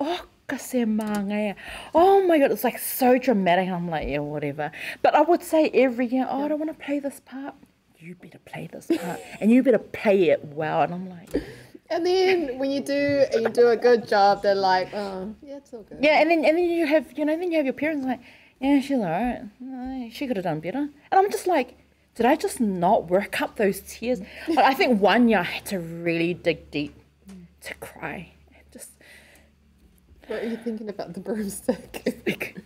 Oh. 0.00 0.22
Oh 1.92 2.24
my 2.24 2.38
god, 2.38 2.52
it's 2.52 2.62
like 2.62 2.78
so 2.78 3.18
dramatic. 3.18 3.68
I'm 3.68 3.90
like, 3.90 4.06
yeah, 4.06 4.18
whatever. 4.20 4.70
But 5.02 5.16
I 5.16 5.22
would 5.22 5.42
say 5.42 5.70
every 5.74 6.06
year, 6.06 6.24
oh, 6.30 6.44
I 6.44 6.48
don't 6.48 6.60
want 6.60 6.70
to 6.78 6.84
play 6.84 7.00
this 7.00 7.18
part. 7.18 7.54
You 8.06 8.14
better 8.14 8.38
play 8.38 8.68
this 8.72 8.86
part, 8.86 9.18
and 9.40 9.50
you 9.50 9.64
better 9.64 9.78
play 9.78 10.28
it 10.30 10.44
well. 10.44 10.82
And 10.82 10.94
I'm 10.94 11.08
like, 11.10 11.42
And 11.90 12.06
then 12.06 12.56
when 12.60 12.70
you 12.70 12.80
do 12.80 13.24
and 13.32 13.42
you 13.42 13.48
do 13.48 13.66
a 13.68 13.76
good 13.76 14.06
job, 14.06 14.42
they're 14.42 14.54
like, 14.54 14.94
oh, 14.94 15.34
yeah, 15.42 15.56
it's 15.56 15.72
all 15.74 15.82
good. 15.82 15.98
yeah. 16.00 16.20
And 16.20 16.30
then 16.30 16.44
and 16.44 16.56
then 16.56 16.66
you 16.66 16.86
have 16.86 17.18
you 17.18 17.24
know 17.24 17.36
then 17.36 17.50
you 17.50 17.56
have 17.56 17.66
your 17.66 17.72
parents 17.74 18.06
like, 18.06 18.20
yeah, 18.60 18.80
she's 18.80 18.98
alright. 18.98 20.12
She 20.12 20.28
could 20.28 20.36
have 20.36 20.44
done 20.44 20.60
better. 20.60 20.78
And 20.78 20.92
I'm 21.12 21.30
just 21.30 21.46
like. 21.46 21.78
Did 22.14 22.24
I 22.24 22.34
just 22.34 22.60
not 22.62 23.10
work 23.10 23.42
up 23.42 23.56
those 23.56 23.82
tears? 23.86 24.20
Like, 24.48 24.64
I 24.64 24.72
think 24.72 25.02
one 25.02 25.28
year 25.28 25.40
I 25.40 25.42
had 25.42 25.66
to 25.66 25.78
really 25.78 26.32
dig 26.32 26.70
deep 26.70 26.94
to 27.60 27.74
cry. 27.74 28.32
Just 28.72 28.88
What 30.26 30.42
are 30.42 30.46
you 30.48 30.56
thinking 30.56 30.88
about 30.88 31.12
the 31.12 31.20
broomstick? 31.20 32.24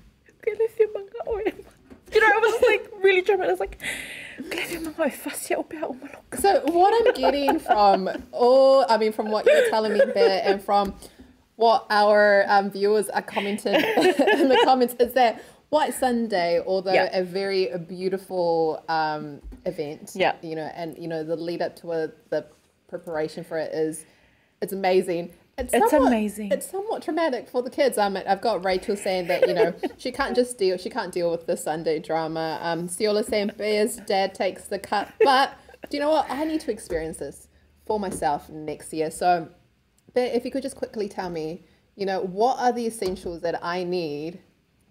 You 2.13 2.21
know, 2.21 2.27
I 2.27 2.39
was 2.39 2.63
like 2.63 2.91
really 3.05 3.23
dramatic. 3.23 3.49
I 3.49 3.53
was 3.53 3.61
like, 3.61 3.79
"Glad 4.51 4.83
my 4.83 4.91
wife 4.99 5.17
fussy 5.23 5.55
out 5.55 5.67
about 5.73 6.01
my 6.01 6.09
look." 6.09 6.35
So 6.37 6.61
what 6.67 6.95
I'm 7.07 7.15
getting 7.15 7.59
from 7.59 8.09
all, 8.33 8.85
I 8.89 8.97
mean, 8.99 9.13
from 9.13 9.31
what 9.31 9.47
you're 9.47 9.69
telling 9.71 9.93
me 9.93 10.01
there, 10.15 10.43
and 10.45 10.63
from 10.63 10.95
what 11.57 11.87
our 11.91 12.45
um, 12.49 12.71
viewers 12.71 13.09
are 13.11 13.23
commenting 13.23 13.75
in 13.75 14.49
the 14.49 14.61
comments, 14.65 14.95
is 14.99 15.13
that 15.15 15.43
White 15.69 15.95
Sunday, 15.95 16.61
although 16.67 16.93
Yeah. 16.93 17.11
a 17.17 17.23
very 17.23 17.69
beautiful 17.89 18.83
um, 18.89 19.41
event, 19.67 20.13
Yeah. 20.15 20.35
you 20.43 20.57
know, 20.57 20.71
and 20.75 20.97
you 20.99 21.07
know 21.09 21.23
the 21.23 21.37
lead 21.37 21.63
up 21.63 21.77
to 21.77 21.93
it, 21.93 22.31
the 22.31 22.47
preparation 22.89 23.45
for 23.45 23.59
it 23.59 23.73
is, 23.75 24.05
it's 24.63 24.73
amazing. 24.73 25.33
It's, 25.61 25.75
It's 25.75 25.93
amazing. 25.93 26.53
It's 26.53 26.71
somewhat 26.71 27.03
traumatic 27.03 27.49
for 27.49 27.63
the 27.63 27.71
kids. 27.71 27.99
Um, 27.99 28.17
I've 28.27 28.41
got 28.41 28.65
Rachel 28.65 28.97
saying 28.97 29.27
that 29.29 29.47
you 29.47 29.55
know 29.55 29.75
she 29.99 30.11
can't 30.13 30.35
just 30.35 30.59
deal. 30.59 30.77
She 30.77 30.91
can't 30.91 31.13
deal 31.13 31.31
with 31.31 31.47
the 31.47 31.57
Sunday 31.57 31.99
drama. 31.99 32.59
Um, 32.63 32.89
Siola 32.89 33.25
saying 33.25 33.53
Bear's 33.57 33.97
dad 33.97 34.35
takes 34.35 34.65
the 34.65 34.79
cut. 34.79 35.13
But 35.21 35.55
do 35.89 35.97
you 35.97 36.03
know 36.03 36.11
what? 36.11 36.31
I 36.31 36.45
need 36.45 36.61
to 36.63 36.71
experience 36.71 37.19
this 37.19 37.49
for 37.87 37.99
myself 38.01 38.49
next 38.49 38.93
year. 38.93 39.11
So, 39.11 39.49
Bear, 40.15 40.33
if 40.35 40.45
you 40.45 40.51
could 40.51 40.63
just 40.63 40.77
quickly 40.77 41.09
tell 41.09 41.31
me, 41.31 41.63
you 41.97 42.07
know, 42.07 42.21
what 42.21 42.59
are 42.59 42.73
the 42.73 42.87
essentials 42.87 43.41
that 43.43 43.59
I 43.65 43.85
need 43.85 44.41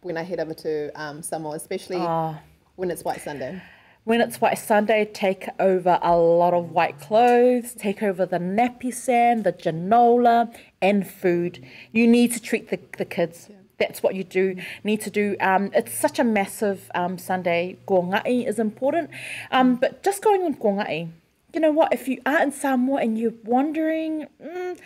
when 0.01 0.17
I 0.17 0.23
head 0.23 0.39
over 0.39 0.53
to 0.53 0.89
um, 1.01 1.21
Samoa, 1.21 1.55
especially 1.55 1.97
Oh. 1.97 2.38
when 2.75 2.89
it's 2.91 3.03
White 3.03 3.21
Sunday. 3.21 3.62
When 4.10 4.22
it's 4.22 4.41
White 4.41 4.58
Sunday, 4.58 5.06
take 5.06 5.48
over 5.60 6.00
a 6.02 6.17
lot 6.17 6.56
of 6.56 6.72
white 6.72 7.00
clothes, 7.00 7.76
take 7.76 8.02
over 8.02 8.26
the 8.26 8.39
nappy 8.39 8.91
sand, 8.91 9.43
the 9.43 9.54
granola, 9.54 10.52
and 10.82 11.08
food. 11.08 11.63
You 11.91 12.08
need 12.08 12.32
to 12.32 12.41
treat 12.41 12.72
the, 12.72 12.80
the 12.98 13.06
kids. 13.06 13.52
That's 13.78 14.02
what 14.02 14.15
you 14.15 14.24
do. 14.24 14.56
Need 14.84 15.02
to 15.02 15.12
do. 15.12 15.36
Um, 15.39 15.69
it's 15.76 15.93
such 15.93 16.17
a 16.17 16.24
massive 16.24 16.89
um, 16.95 17.19
Sunday. 17.19 17.78
Gongai 17.88 18.48
is 18.48 18.58
important, 18.58 19.12
um, 19.52 19.76
but 19.76 20.02
just 20.02 20.24
going 20.24 20.41
on 20.41 20.56
gongai. 20.56 21.12
You 21.54 21.60
know 21.60 21.72
what? 21.72 21.93
If 21.93 22.08
you 22.08 22.19
are 22.26 22.41
in 22.41 22.52
Samoa 22.52 23.02
and 23.02 23.15
you're 23.15 23.34
wondering, 23.43 24.26
mm, 24.43 24.80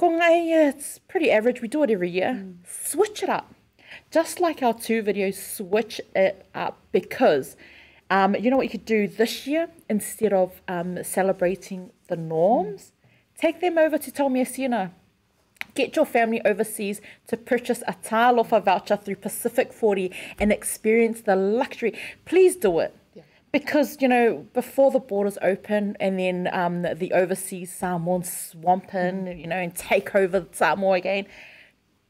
gongai, 0.00 0.48
yeah, 0.48 0.70
it's 0.70 0.98
pretty 1.06 1.30
average. 1.30 1.60
We 1.62 1.68
do 1.68 1.84
it 1.84 1.90
every 1.92 2.10
year. 2.10 2.44
Switch 2.66 3.22
it 3.22 3.28
up 3.28 3.54
just 4.10 4.40
like 4.40 4.62
our 4.62 4.74
two 4.74 5.02
videos, 5.02 5.34
switch 5.34 6.00
it 6.14 6.46
up 6.54 6.78
because 6.92 7.56
um, 8.14 8.36
you 8.36 8.48
know 8.48 8.56
what 8.56 8.62
you 8.62 8.70
could 8.70 8.84
do 8.84 9.08
this 9.08 9.44
year 9.44 9.68
instead 9.90 10.32
of 10.32 10.62
um, 10.68 11.02
celebrating 11.02 11.90
the 12.06 12.14
norms? 12.14 12.92
Take 13.36 13.60
them 13.60 13.76
over 13.76 13.98
to 13.98 14.10
Taumeasina. 14.12 14.92
Get 15.74 15.96
your 15.96 16.06
family 16.06 16.40
overseas 16.44 17.00
to 17.26 17.36
purchase 17.36 17.82
a 17.88 17.94
Talofa 17.94 18.62
voucher 18.62 18.96
through 18.96 19.16
Pacific 19.16 19.72
40 19.72 20.12
and 20.38 20.52
experience 20.52 21.22
the 21.22 21.34
luxury. 21.34 21.92
Please 22.24 22.54
do 22.54 22.78
it. 22.78 22.96
Because, 23.50 24.00
you 24.00 24.06
know, 24.06 24.46
before 24.52 24.92
the 24.92 25.00
borders 25.00 25.36
open 25.42 25.96
and 25.98 26.16
then 26.16 26.48
um, 26.52 26.82
the 26.82 27.12
overseas 27.12 27.72
Samoans 27.72 28.32
swamp 28.32 28.94
in, 28.94 29.26
you 29.38 29.48
know, 29.48 29.56
and 29.56 29.74
take 29.74 30.14
over 30.14 30.46
Samoa 30.52 30.98
again, 30.98 31.26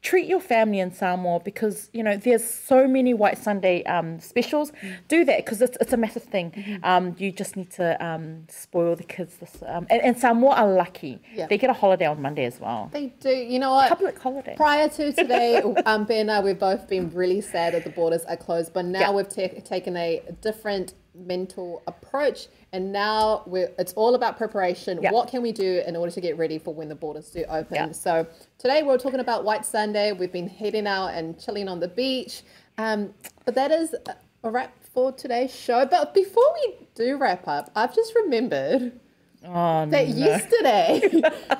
treat 0.05 0.27
your 0.27 0.39
family 0.39 0.79
in 0.79 0.91
Samoa 0.93 1.39
because 1.39 1.89
you 1.91 2.03
know 2.03 2.15
there's 2.15 2.43
so 2.71 2.87
many 2.87 3.13
White 3.13 3.37
Sunday 3.37 3.83
um, 3.95 4.19
specials. 4.19 4.71
Do 5.07 5.25
that 5.25 5.39
because 5.43 5.59
it's, 5.61 5.77
it's 5.81 5.93
a 5.93 5.97
massive 5.97 6.23
thing. 6.35 6.79
Um, 6.83 7.15
you 7.17 7.31
just 7.31 7.57
need 7.57 7.71
to 7.71 7.87
um, 8.05 8.45
spoil 8.47 8.95
the 8.95 9.03
kids. 9.03 9.37
This 9.37 9.55
um, 9.65 9.87
and, 9.89 10.01
and 10.07 10.17
Samoa 10.17 10.53
are 10.61 10.71
lucky; 10.71 11.19
Yeah. 11.33 11.47
they 11.47 11.57
get 11.57 11.69
a 11.69 11.73
holiday 11.83 12.05
on 12.05 12.21
Monday 12.21 12.45
as 12.45 12.59
well. 12.59 12.89
They 12.93 13.07
do. 13.19 13.29
You 13.29 13.59
know 13.59 13.71
what? 13.71 13.89
Public 13.89 14.17
holiday. 14.19 14.55
Prior 14.55 14.87
to 14.89 15.11
today, 15.11 15.61
um, 15.85 16.05
Ben 16.05 16.21
and 16.21 16.31
I, 16.31 16.39
we've 16.41 16.59
both 16.59 16.87
been 16.87 17.09
really 17.11 17.41
sad 17.41 17.73
that 17.73 17.83
the 17.83 17.89
borders 17.89 18.23
are 18.25 18.37
closed, 18.37 18.73
but 18.73 18.85
now 18.85 18.99
Yeah. 18.99 19.11
we've 19.11 19.27
ta- 19.27 19.59
taken 19.65 19.97
a 19.97 20.21
different 20.41 20.93
mental 21.17 21.83
approach, 21.87 22.47
and 22.73 22.91
now 22.91 23.43
we're, 23.45 23.71
it's 23.77 23.93
all 23.93 24.15
about 24.15 24.37
preparation. 24.37 24.99
Yeah. 25.01 25.11
What 25.11 25.29
can 25.29 25.41
we 25.41 25.51
do 25.51 25.81
in 25.85 25.95
order 25.95 26.11
to 26.11 26.21
get 26.21 26.37
ready 26.37 26.57
for 26.59 26.73
when 26.73 26.89
the 26.89 26.95
borders 26.95 27.29
do 27.29 27.43
open? 27.49 27.75
Yeah. 27.75 27.91
So 27.91 28.27
today 28.57 28.83
we're 28.83 28.97
talking 28.97 29.19
about 29.19 29.43
White 29.43 29.65
Sunday. 29.65 30.11
We've 30.11 30.31
been 30.31 30.49
heading 30.49 30.87
out 30.87 31.07
and 31.07 31.39
chilling 31.39 31.67
on 31.67 31.79
the 31.79 31.87
beach, 31.87 32.43
um, 32.77 33.13
but 33.45 33.55
that 33.55 33.71
is 33.71 33.95
a 34.43 34.49
wrap 34.49 34.73
for 34.93 35.11
today's 35.11 35.53
show. 35.53 35.85
But 35.85 36.13
before 36.13 36.53
we 36.53 36.87
do 36.95 37.17
wrap 37.17 37.47
up, 37.47 37.71
I've 37.75 37.93
just 37.93 38.13
remembered 38.15 38.99
Oh 39.47 39.85
that 39.85 40.07
no! 40.09 40.15
yesterday 40.15 41.01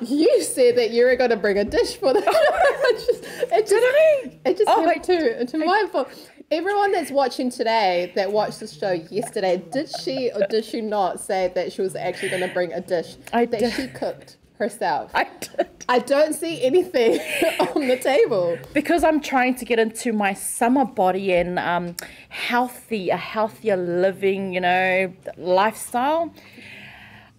you 0.02 0.42
said 0.42 0.76
that 0.76 0.90
you 0.90 1.04
were 1.04 1.16
going 1.16 1.30
to 1.30 1.36
bring 1.36 1.58
a 1.58 1.64
dish 1.64 1.96
for 1.96 2.12
the. 2.12 2.20
it 2.26 2.96
just, 2.98 3.24
it 3.52 3.68
just, 3.68 4.46
It 4.46 4.58
just 4.58 4.68
Oh, 4.68 4.90
came 4.92 5.02
to, 5.02 5.46
to 5.46 5.58
my 5.58 5.86
fault. 5.90 6.08
Everyone 6.50 6.92
that's 6.92 7.10
watching 7.10 7.50
today 7.50 8.12
that 8.14 8.30
watched 8.30 8.60
the 8.60 8.68
show 8.68 8.92
yesterday, 8.92 9.62
did 9.72 9.88
she 10.00 10.30
or 10.32 10.46
did 10.48 10.64
she 10.64 10.80
not 10.80 11.20
say 11.20 11.50
that 11.54 11.72
she 11.72 11.82
was 11.82 11.96
actually 11.96 12.28
going 12.28 12.42
to 12.42 12.52
bring 12.54 12.72
a 12.72 12.80
dish 12.80 13.16
I 13.32 13.46
that 13.46 13.58
did. 13.60 13.72
she 13.72 13.88
cooked 13.88 14.36
herself. 14.58 15.10
I 15.14 15.28
did. 15.40 15.68
I 15.88 15.98
don't 16.00 16.34
see 16.34 16.62
anything 16.62 17.20
on 17.74 17.88
the 17.88 17.96
table. 17.96 18.58
Because 18.72 19.04
I'm 19.04 19.20
trying 19.20 19.54
to 19.56 19.64
get 19.64 19.78
into 19.78 20.12
my 20.12 20.34
summer 20.34 20.84
body 20.84 21.32
and 21.32 21.58
um, 21.58 21.96
healthy, 22.28 23.10
a 23.10 23.16
healthier 23.16 23.76
living, 23.76 24.52
you 24.52 24.60
know, 24.60 25.12
lifestyle. 25.36 26.32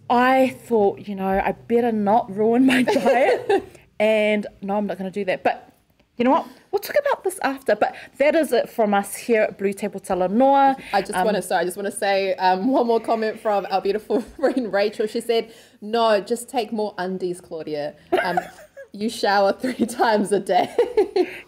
I 0.09 0.49
thought, 0.65 1.07
you 1.07 1.15
know, 1.15 1.27
I 1.27 1.51
better 1.51 1.91
not 1.91 2.33
ruin 2.33 2.65
my 2.65 2.83
diet. 2.83 3.63
and 3.99 4.47
no, 4.61 4.77
I'm 4.77 4.87
not 4.87 4.97
going 4.97 5.11
to 5.11 5.19
do 5.19 5.25
that. 5.25 5.43
But 5.43 5.73
you 6.17 6.25
know 6.25 6.31
what? 6.31 6.47
We'll 6.71 6.79
talk 6.79 6.95
about 6.99 7.23
this 7.23 7.39
after. 7.43 7.75
But 7.75 7.95
that 8.17 8.35
is 8.35 8.51
it 8.51 8.69
from 8.69 8.93
us 8.93 9.15
here 9.15 9.43
at 9.43 9.57
BluTable 9.57 10.05
Talanoa. 10.05 10.81
I 10.93 11.01
just 11.01 11.13
um, 11.13 11.25
want 11.25 11.35
to, 11.35 11.41
sorry, 11.41 11.61
I 11.61 11.65
just 11.65 11.77
want 11.77 11.87
to 11.87 11.97
say 11.97 12.33
um, 12.35 12.71
one 12.71 12.87
more 12.87 12.99
comment 12.99 13.39
from 13.39 13.67
our 13.69 13.81
beautiful 13.81 14.21
friend 14.39 14.71
Rachel. 14.73 15.07
She 15.07 15.21
said, 15.21 15.53
no, 15.81 16.19
just 16.19 16.49
take 16.49 16.71
more 16.71 16.93
undies, 16.97 17.41
Claudia. 17.41 17.95
Um, 18.23 18.39
you 18.91 19.09
shower 19.09 19.53
three 19.53 19.85
times 19.85 20.31
a 20.31 20.39
day. 20.39 20.73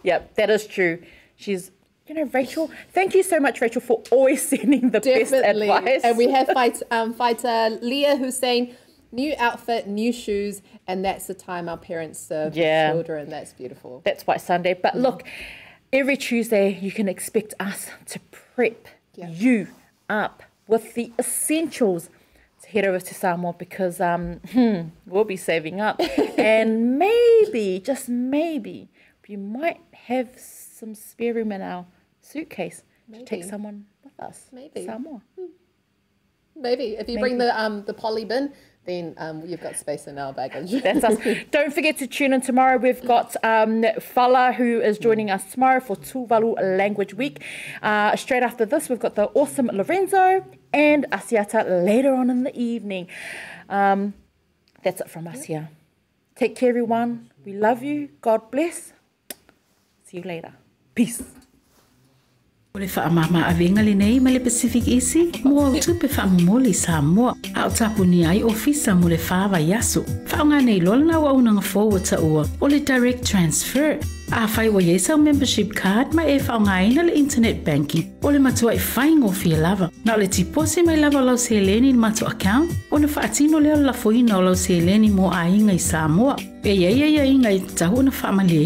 yep, 0.02 0.34
that 0.36 0.50
is 0.50 0.66
true. 0.66 1.02
She's 1.36 1.70
you 2.10 2.16
know, 2.16 2.28
Rachel, 2.34 2.68
thank 2.92 3.14
you 3.14 3.22
so 3.22 3.38
much, 3.38 3.60
Rachel, 3.60 3.80
for 3.80 4.02
always 4.10 4.46
sending 4.48 4.90
the 4.90 4.98
Definitely. 4.98 5.68
best 5.68 5.78
advice. 5.86 6.00
And 6.02 6.18
we 6.18 6.28
have 6.32 6.48
fight, 6.48 6.82
um, 6.90 7.14
fighter 7.14 7.78
Leah 7.80 8.16
who's 8.16 8.36
saying, 8.36 8.74
new 9.12 9.32
outfit, 9.38 9.86
new 9.86 10.12
shoes, 10.12 10.60
and 10.88 11.04
that's 11.04 11.28
the 11.28 11.34
time 11.34 11.68
our 11.68 11.76
parents 11.76 12.18
serve 12.18 12.56
yeah. 12.56 12.90
children. 12.90 13.30
That's 13.30 13.52
beautiful. 13.52 14.02
That's 14.04 14.26
why 14.26 14.38
Sunday. 14.38 14.74
But 14.74 14.94
mm-hmm. 14.94 15.02
look, 15.02 15.22
every 15.92 16.16
Tuesday 16.16 16.76
you 16.82 16.90
can 16.90 17.08
expect 17.08 17.54
us 17.60 17.88
to 18.06 18.18
prep 18.32 18.88
yeah. 19.14 19.28
you 19.28 19.68
up 20.08 20.42
with 20.66 20.94
the 20.94 21.12
essentials 21.16 22.10
to 22.62 22.68
head 22.70 22.84
over 22.84 22.98
to 22.98 23.14
Samoa 23.14 23.52
because 23.52 24.00
um, 24.00 24.40
hmm, 24.52 24.88
we'll 25.06 25.22
be 25.22 25.36
saving 25.36 25.80
up. 25.80 26.00
and 26.36 26.98
maybe, 26.98 27.78
just 27.78 28.08
maybe, 28.08 28.88
you 29.30 29.38
might 29.38 29.80
have 29.92 30.28
some 30.36 30.92
spare 30.96 31.32
room 31.32 31.52
in 31.52 31.62
our 31.62 31.86
suitcase 32.30 32.82
Maybe. 33.08 33.24
to 33.24 33.28
take 33.28 33.44
someone 33.44 33.86
with 34.04 34.18
us. 34.20 34.48
Maybe. 34.52 34.84
Samoa. 34.84 35.20
Hmm. 35.38 35.46
Maybe. 36.56 36.96
If 36.96 37.08
you 37.08 37.16
Maybe. 37.16 37.20
bring 37.20 37.38
the 37.38 37.60
um 37.60 37.84
the 37.84 37.94
poly 37.94 38.24
bin, 38.24 38.52
then 38.86 39.14
um, 39.18 39.42
you've 39.46 39.60
got 39.60 39.76
space 39.76 40.06
in 40.06 40.18
our 40.18 40.32
baggage. 40.32 40.70
That's 40.82 41.04
us. 41.04 41.18
Don't 41.50 41.72
forget 41.72 41.98
to 41.98 42.06
tune 42.06 42.32
in 42.32 42.40
tomorrow. 42.40 42.76
We've 42.78 43.04
got 43.04 43.36
um, 43.44 43.84
Fala 44.00 44.52
who 44.52 44.80
is 44.80 44.98
joining 44.98 45.30
us 45.30 45.52
tomorrow 45.52 45.80
for 45.80 45.96
Tuvalu 45.96 46.54
Language 46.78 47.14
Week. 47.14 47.42
Uh, 47.82 48.16
straight 48.16 48.42
after 48.42 48.64
this, 48.64 48.88
we've 48.88 48.98
got 48.98 49.14
the 49.14 49.26
awesome 49.34 49.70
Lorenzo 49.72 50.44
and 50.72 51.06
Asiata 51.12 51.84
later 51.84 52.14
on 52.14 52.30
in 52.30 52.42
the 52.44 52.58
evening. 52.58 53.08
Um, 53.68 54.14
that's 54.82 55.00
it 55.00 55.10
from 55.10 55.26
us 55.26 55.44
here. 55.44 55.68
Take 56.34 56.56
care, 56.56 56.70
everyone. 56.70 57.30
We 57.44 57.52
love 57.52 57.82
you. 57.82 58.08
God 58.22 58.50
bless. 58.50 58.92
See 60.04 60.18
you 60.18 60.22
later. 60.22 60.54
Peace. 60.94 61.22
O 62.72 62.78
le 62.78 62.86
whaamama 62.86 63.50
lenei 63.82 64.14
le 64.14 64.20
ma 64.20 64.30
le 64.30 64.38
Pacific 64.38 64.86
Isi, 64.86 65.32
mua 65.42 65.66
au 65.66 65.80
tupe 65.80 66.06
whaamumoli 66.06 66.72
sa 66.72 67.02
mua, 67.02 67.34
a 67.56 67.66
o 67.66 67.70
tapu 67.70 68.04
ni 68.04 68.24
ai 68.24 68.44
ofisa 68.44 68.94
mo 68.94 69.08
le 69.08 69.16
fāvaiaso 69.16 70.04
yaso. 70.04 70.62
Nei 70.62 70.78
lola 70.78 71.04
na 71.04 71.18
wa 71.18 71.32
unanga 71.32 71.62
forward 71.62 72.04
ta 72.04 72.20
ua, 72.20 72.46
o 72.60 72.68
le 72.68 72.78
direct 72.78 73.26
transfer, 73.26 73.98
a 74.30 74.46
whai 74.46 74.68
wa 74.68 74.80
yesa 74.80 75.16
membership 75.18 75.74
card 75.74 76.14
ma 76.14 76.22
e 76.22 76.38
whaonga 76.38 76.86
ina 76.86 77.02
le 77.02 77.12
internet 77.12 77.64
banking, 77.64 78.06
o 78.22 78.30
le 78.30 78.38
matua 78.38 78.74
i 78.74 78.78
e 78.78 79.56
lava. 79.56 79.90
Na 80.04 80.14
o 80.14 80.18
le 80.18 80.28
tipose 80.28 80.84
mai 80.84 80.96
lava 80.96 81.20
lau 81.20 81.36
se 81.36 81.60
leni 81.60 81.92
matu 81.92 82.24
account, 82.24 82.70
o 82.92 82.98
le 82.98 83.08
whaatino 83.08 83.60
leo 83.60 83.82
la 83.82 83.92
o 84.36 84.40
lau 84.40 84.54
se 84.54 84.80
leni 84.80 85.10
mo 85.10 85.32
aiga 85.32 85.72
i 85.72 85.74
i 85.74 85.78
Samoa. 85.78 86.36
E 86.62 86.72
ia 86.72 86.90
ia 86.90 87.06
ia 87.06 87.24
inga 87.24 87.50
i 87.50 87.60
tahu 87.60 88.02
na 88.02 88.10
whaamalia 88.10 88.60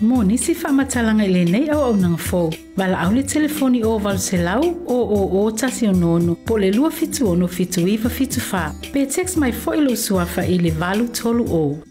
ina, 0.00 0.08
mo 0.08 0.24
nisi 0.24 0.54
whaamatalanga 0.54 1.24
i 1.24 1.32
le 1.32 1.44
nei 1.44 1.70
au 1.70 1.80
au 1.80 1.96
nanga 1.96 2.18
fou. 2.18 2.50
Wala 2.76 2.98
au 3.00 3.12
le 3.12 3.22
telefoni 3.22 3.84
o 3.84 3.98
wal 3.98 4.18
se 4.18 4.36
lau 4.36 4.62
o 4.86 4.94
o 4.94 5.46
o 5.46 5.50
tasi 5.50 5.86
o 5.88 5.92
nono 5.92 6.34
po 6.34 6.58
le 6.58 6.70
lua 6.70 6.90
fitu 6.90 7.28
ono 7.28 7.46
fitu 7.48 7.80
iwa 7.80 8.10
fitu 8.10 8.40
fa. 8.40 8.72
Pe 8.92 9.06
text 9.06 9.36
mai 9.36 9.52
fo 9.52 9.74
ilo 9.74 9.96
suafa 9.96 10.46
i 10.46 10.58
le 10.58 10.70
valu 10.70 11.08
tolu 11.08 11.44
o. 11.50 11.87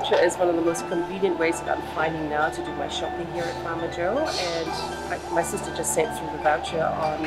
voucher 0.00 0.24
is 0.24 0.36
one 0.36 0.48
of 0.48 0.56
the 0.56 0.62
most 0.62 0.88
convenient 0.88 1.38
ways 1.38 1.60
that 1.60 1.76
I'm 1.76 1.82
finding 1.94 2.30
now 2.30 2.48
to 2.48 2.64
do 2.64 2.72
my 2.76 2.88
shopping 2.88 3.26
here 3.34 3.44
at 3.44 3.62
Farmer 3.62 3.92
Joe 3.92 4.16
and 4.18 4.68
I, 5.12 5.18
my 5.30 5.42
sister 5.42 5.74
just 5.76 5.94
sent 5.94 6.16
through 6.16 6.30
the 6.36 6.42
voucher 6.42 6.82
on 6.82 7.22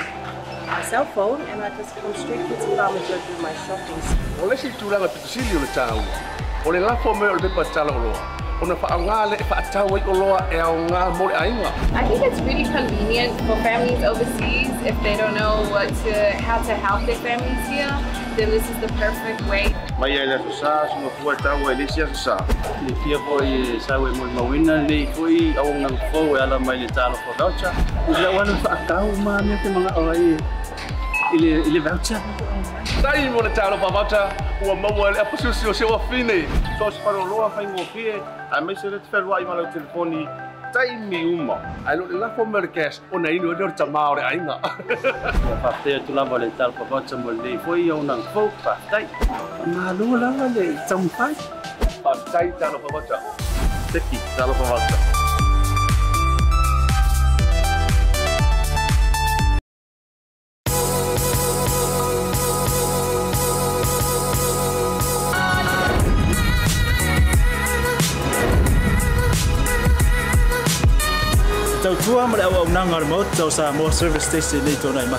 my 0.65 0.81
cell 0.81 1.05
phone 1.05 1.41
and 1.41 1.61
I 1.61 1.69
just 1.77 1.95
come 1.97 2.15
straight 2.15 2.37
to 2.37 2.55
Farmer 2.75 2.99
Joe 3.07 3.21
to 3.21 3.35
do 3.35 3.41
my 3.43 3.53
shopping. 3.65 4.01
Ole 4.41 4.57
si 4.57 4.69
tūlanga 4.79 5.07
pitusili 5.13 5.55
o 5.55 5.59
le 5.61 5.69
tāua. 5.77 6.03
O 6.65 6.71
le 6.73 6.79
lafo 6.81 7.13
me 7.13 7.27
o 7.29 7.33
le 7.33 7.41
pepa 7.45 7.63
tala 7.73 7.93
o 7.93 7.99
loa. 7.99 8.29
I 8.63 8.65
think 12.07 12.23
it's 12.23 12.39
really 12.41 12.63
convenient 12.63 13.37
for 13.41 13.55
families 13.61 14.03
overseas 14.03 14.72
if 14.85 14.95
they 15.01 15.15
don't 15.15 15.35
know 15.35 15.63
what 15.71 15.87
to 16.03 16.13
how 16.43 16.59
to 16.61 16.73
help 16.73 17.05
their 17.05 17.15
families 17.17 17.67
here. 17.67 17.91
Then 18.35 18.49
this 18.49 18.67
is 18.69 18.77
the 18.81 18.89
perfect 18.97 19.41
way. 19.47 19.69
Mai 19.99 20.09
ele 20.09 20.41
sa 20.59 20.87
so 20.89 21.09
fu 21.21 21.35
ta 21.37 21.55
wa 21.55 21.71
ele 21.71 21.87
sia 21.87 22.07
sa. 22.13 22.37
Ni 22.81 22.93
fia 23.03 23.19
foi 23.25 23.79
sa 23.79 23.99
we 24.01 24.11
mo 24.17 24.25
mawina 24.35 24.81
ni 24.87 25.05
foi 25.13 25.53
au 25.55 25.73
nang 25.73 25.97
fo 26.11 26.35
ala 26.35 26.59
mai 26.59 26.77
le 26.77 26.87
talo 26.87 27.15
fo 27.23 27.31
daucha. 27.37 27.71
Ila 28.09 28.29
wana 28.33 28.57
fa 28.63 28.75
ka 28.87 29.05
ma 29.23 29.41
me 29.41 29.55
te 29.61 29.69
mga 29.69 29.91
oi. 29.97 30.37
Ile 31.33 31.61
ile 31.67 31.79
voucher. 31.79 32.21
Sai 33.01 33.29
mo 33.29 33.41
le 33.41 33.49
talo 33.53 33.77
pa 33.77 33.91
voucher. 33.93 34.25
Ua 34.65 34.75
maua 34.75 35.11
le 35.13 35.19
apasu 35.19 35.53
si 35.53 35.67
o 35.67 35.71
se 35.71 35.85
wa 35.85 35.99
fine. 36.09 36.47
So 36.79 36.89
se 36.89 36.99
paro 37.05 37.23
loa 37.29 37.49
fai 37.51 37.65
ngo 37.65 37.85
fie. 37.93 38.17
A 38.51 38.61
me 38.61 38.75
se 38.75 38.89
le 38.89 38.99
te 38.99 39.17
i 39.17 39.45
malo 39.45 39.69
telefoni. 39.71 40.27
taimiuma. 40.73 41.57
Ai 41.85 41.95
lo 41.97 42.05
la 42.23 42.29
fo 42.35 42.45
merkes 42.45 43.01
ona 43.11 43.29
inu 43.37 43.53
maore 43.95 44.23
ainga. 44.31 44.57
Pa 45.63 45.71
te 45.83 45.99
tu 46.05 46.13
la 46.19 46.23
vole 46.33 46.49
tal 46.57 46.71
pa 46.77 46.83
vacha 46.91 47.17
mol 47.23 47.37
nei 47.45 47.57
tai. 48.91 49.05
Ma 49.73 49.91
lo 49.97 50.13
la 50.25 50.29
le 50.59 50.67
tsampai. 50.85 51.33
Pa 52.03 52.11
tai 52.31 52.47
talo 52.59 52.79
pa 52.79 52.89
tau 71.83 71.95
tua 71.95 72.27
mara 72.27 72.43
au 72.47 72.65
nanga 72.71 73.03
mo 73.03 73.25
tau 73.35 73.49
sa 73.51 73.71
mo 73.75 73.91
service 73.91 74.23
station 74.23 74.63
nei 74.63 74.75
tona 74.79 75.03
ma 75.11 75.17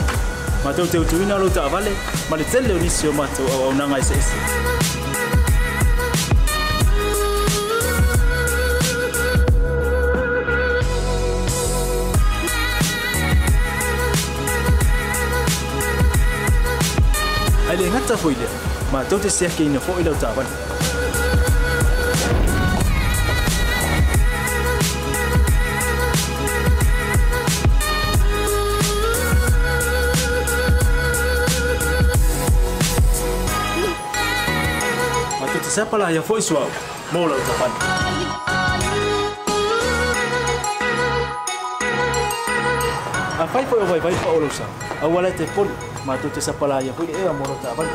ma 0.65 0.73
tau 0.73 0.87
tau 0.87 1.05
tuina 1.05 1.37
lo 1.37 1.49
ta 1.53 1.69
vale 1.69 1.93
ma 2.31 2.37
le 2.37 2.45
tele 2.45 2.81
ni 2.81 2.89
sio 2.89 3.13
ma 3.13 3.27
tau 3.37 3.45
au 3.69 3.73
nanga 3.77 4.01
se 4.01 4.17
se 4.29 4.39
ale 17.71 17.85
ngata 17.93 18.17
foile 18.17 18.49
ma 18.93 19.05
tau 19.05 19.19
te 19.19 19.29
sia 19.29 19.53
ke 19.53 19.69
ina 19.69 19.81
fo 19.81 20.01
ilo 20.01 20.17
ta 20.17 20.33
vale 20.33 20.49
sepala 35.75 36.07
ia 36.15 36.23
foi 36.23 36.39
suaʻu 36.39 36.71
mo 37.13 37.27
lau 37.27 37.41
tapani 37.47 37.79
afai 43.43 43.65
foʻi 43.71 43.83
o 43.83 43.87
vaivai 43.91 44.15
faʻolousa 44.23 44.69
aua 45.03 45.23
lae 45.25 45.35
tepoli 45.41 45.75
matou 46.07 46.31
te 46.31 46.41
sapala 46.47 46.79
ia 46.87 46.95
foʻi 46.99 47.11
leʻea 47.11 47.33
mo 47.39 47.45
lau 47.51 47.59
taʻavali 47.65 47.93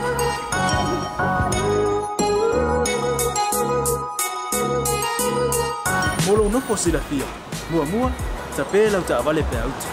mo 6.27 6.35
lou 6.35 6.49
nofo 6.57 6.77
silafia 6.83 7.31
muamua 7.71 8.11
tapē 8.59 8.83
lau 8.91 9.03
taʻavale 9.13 9.47
pea 9.53 9.63
utu 9.71 9.87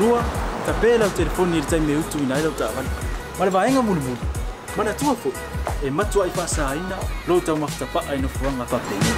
lua 0.00 0.24
tapē 0.66 0.96
lau 1.04 1.12
telefoni 1.20 1.60
i 1.60 1.60
le 1.60 1.70
taimi 1.76 1.92
e 1.92 2.00
utu 2.06 2.24
ina 2.24 2.40
ai 2.40 2.48
lau 2.48 2.56
taʻavali 2.56 2.90
ma 3.38 3.44
le 3.44 3.52
vaega 3.60 3.82
Mana 4.76 4.92
tua 4.94 5.14
fo? 5.14 5.30
e 5.84 5.90
matua 5.90 6.26
i 6.26 6.30
whaasaina, 6.36 6.96
lo 7.28 7.40
tau 7.40 7.56
makitapa 7.56 8.02
ai 8.10 8.18
no 8.20 8.28
fuanga 8.28 8.64
whapeni. 8.64 9.12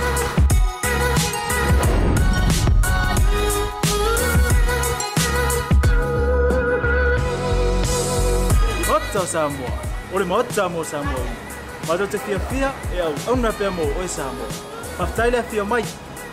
maota 9.10 9.20
o 9.20 9.26
Samoa. 9.26 9.70
O 10.12 10.18
le 10.18 10.24
maota 10.24 10.68
mo 10.68 10.84
Samoa. 10.84 11.26
Ma 11.88 11.96
do 11.96 12.06
te 12.06 12.18
fia 12.18 12.38
fia 12.38 12.72
e 12.94 13.00
au 13.00 13.14
auna 13.28 13.52
pia 13.52 13.70
mo 13.70 13.82
o 13.82 14.08
Samoa. 14.08 14.48
Maftai 14.98 15.30
le 15.30 15.42
fia 15.42 15.64
mai. 15.64 15.84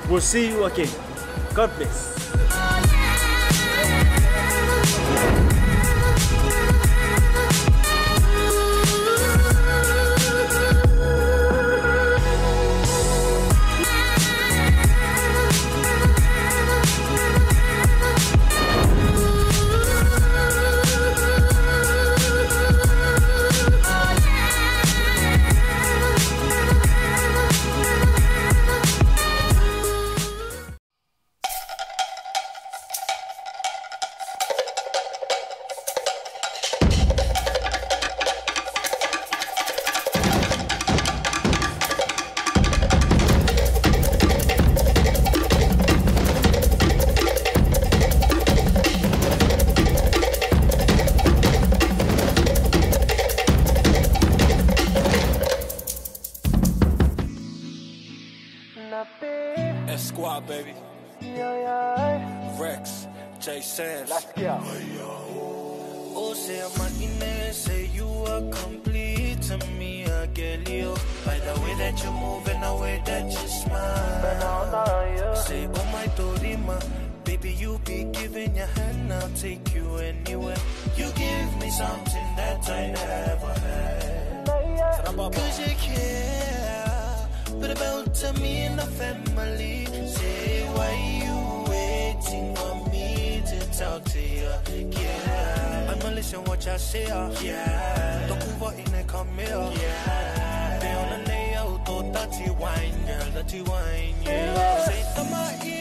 We'll 0.10 0.22
see 0.22 0.50
you 0.50 0.66
again. 0.66 0.90
God 1.54 1.72
bless. 1.78 2.47
J. 63.48 63.64
Let's 64.10 64.26
go. 64.36 64.60
Oh, 66.20 66.34
say 66.34 66.60
I'm 66.60 67.22
a 67.22 67.54
say 67.54 67.86
you 67.94 68.06
are 68.28 68.42
complete 68.52 69.42
to 69.44 69.58
me, 69.80 70.06
I 70.06 70.26
get 70.26 70.70
you. 70.70 70.94
By 71.26 71.40
the 71.40 71.58
way 71.62 71.74
that 71.76 72.04
you 72.04 72.12
move 72.12 72.46
and 72.50 72.62
the 72.62 72.76
way 72.76 73.02
that 73.06 73.32
you 73.32 73.48
smile. 73.48 75.36
Say, 75.36 75.66
oh 75.66 75.86
my 75.94 76.08
Dorima, 76.18 76.78
baby, 77.24 77.52
you 77.54 77.80
be 77.86 78.04
giving 78.12 78.54
your 78.54 78.66
hand, 78.66 79.14
I'll 79.14 79.30
take 79.30 79.74
you 79.74 79.96
anywhere. 79.96 80.58
You 80.98 81.10
give 81.16 81.58
me 81.62 81.70
something 81.70 82.30
that 82.36 82.70
I 82.70 82.88
never 82.92 83.54
had. 83.62 84.46
Cause 85.16 85.60
you 85.62 85.74
care, 85.78 87.30
but 87.62 87.72
about 87.72 88.40
me 88.42 88.64
and 88.64 88.78
the 88.78 88.88
family. 88.88 89.86
Say, 90.06 90.68
why 90.76 90.92
you 91.24 91.38
waiting 91.72 92.58
on 92.58 92.67
me 92.67 92.67
to 92.67 92.67
talk 93.78 94.04
to 94.06 94.20
you? 94.20 94.50
Yeah, 94.92 95.92
I'ma 95.92 96.10
listen 96.10 96.44
what 96.46 96.66
y'all 96.66 96.78
say. 96.80 97.06
Yeah, 97.06 98.28
don't 98.28 98.40
move 98.48 98.64
out 98.64 98.74
in 98.74 98.92
the 98.92 99.04
come 99.08 99.28
here. 99.38 99.48
Yeah, 99.48 100.80
they 100.82 100.94
on 100.94 101.10
the 101.14 101.28
nail, 101.30 101.80
to 101.86 102.12
dirty 102.12 102.50
wine, 102.52 103.06
girl, 103.06 103.32
dirty 103.34 103.62
wine. 103.62 104.16
Yeah, 104.26 104.86
say, 104.86 105.04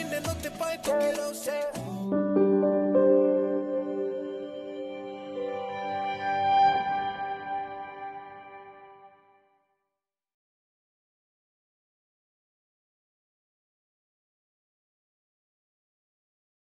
in, 0.01 0.11
no 0.11 0.35
te 0.43 0.51
pai, 0.51 0.77
to 0.83 0.91
kilo, 1.01 1.33
say. 1.33 3.16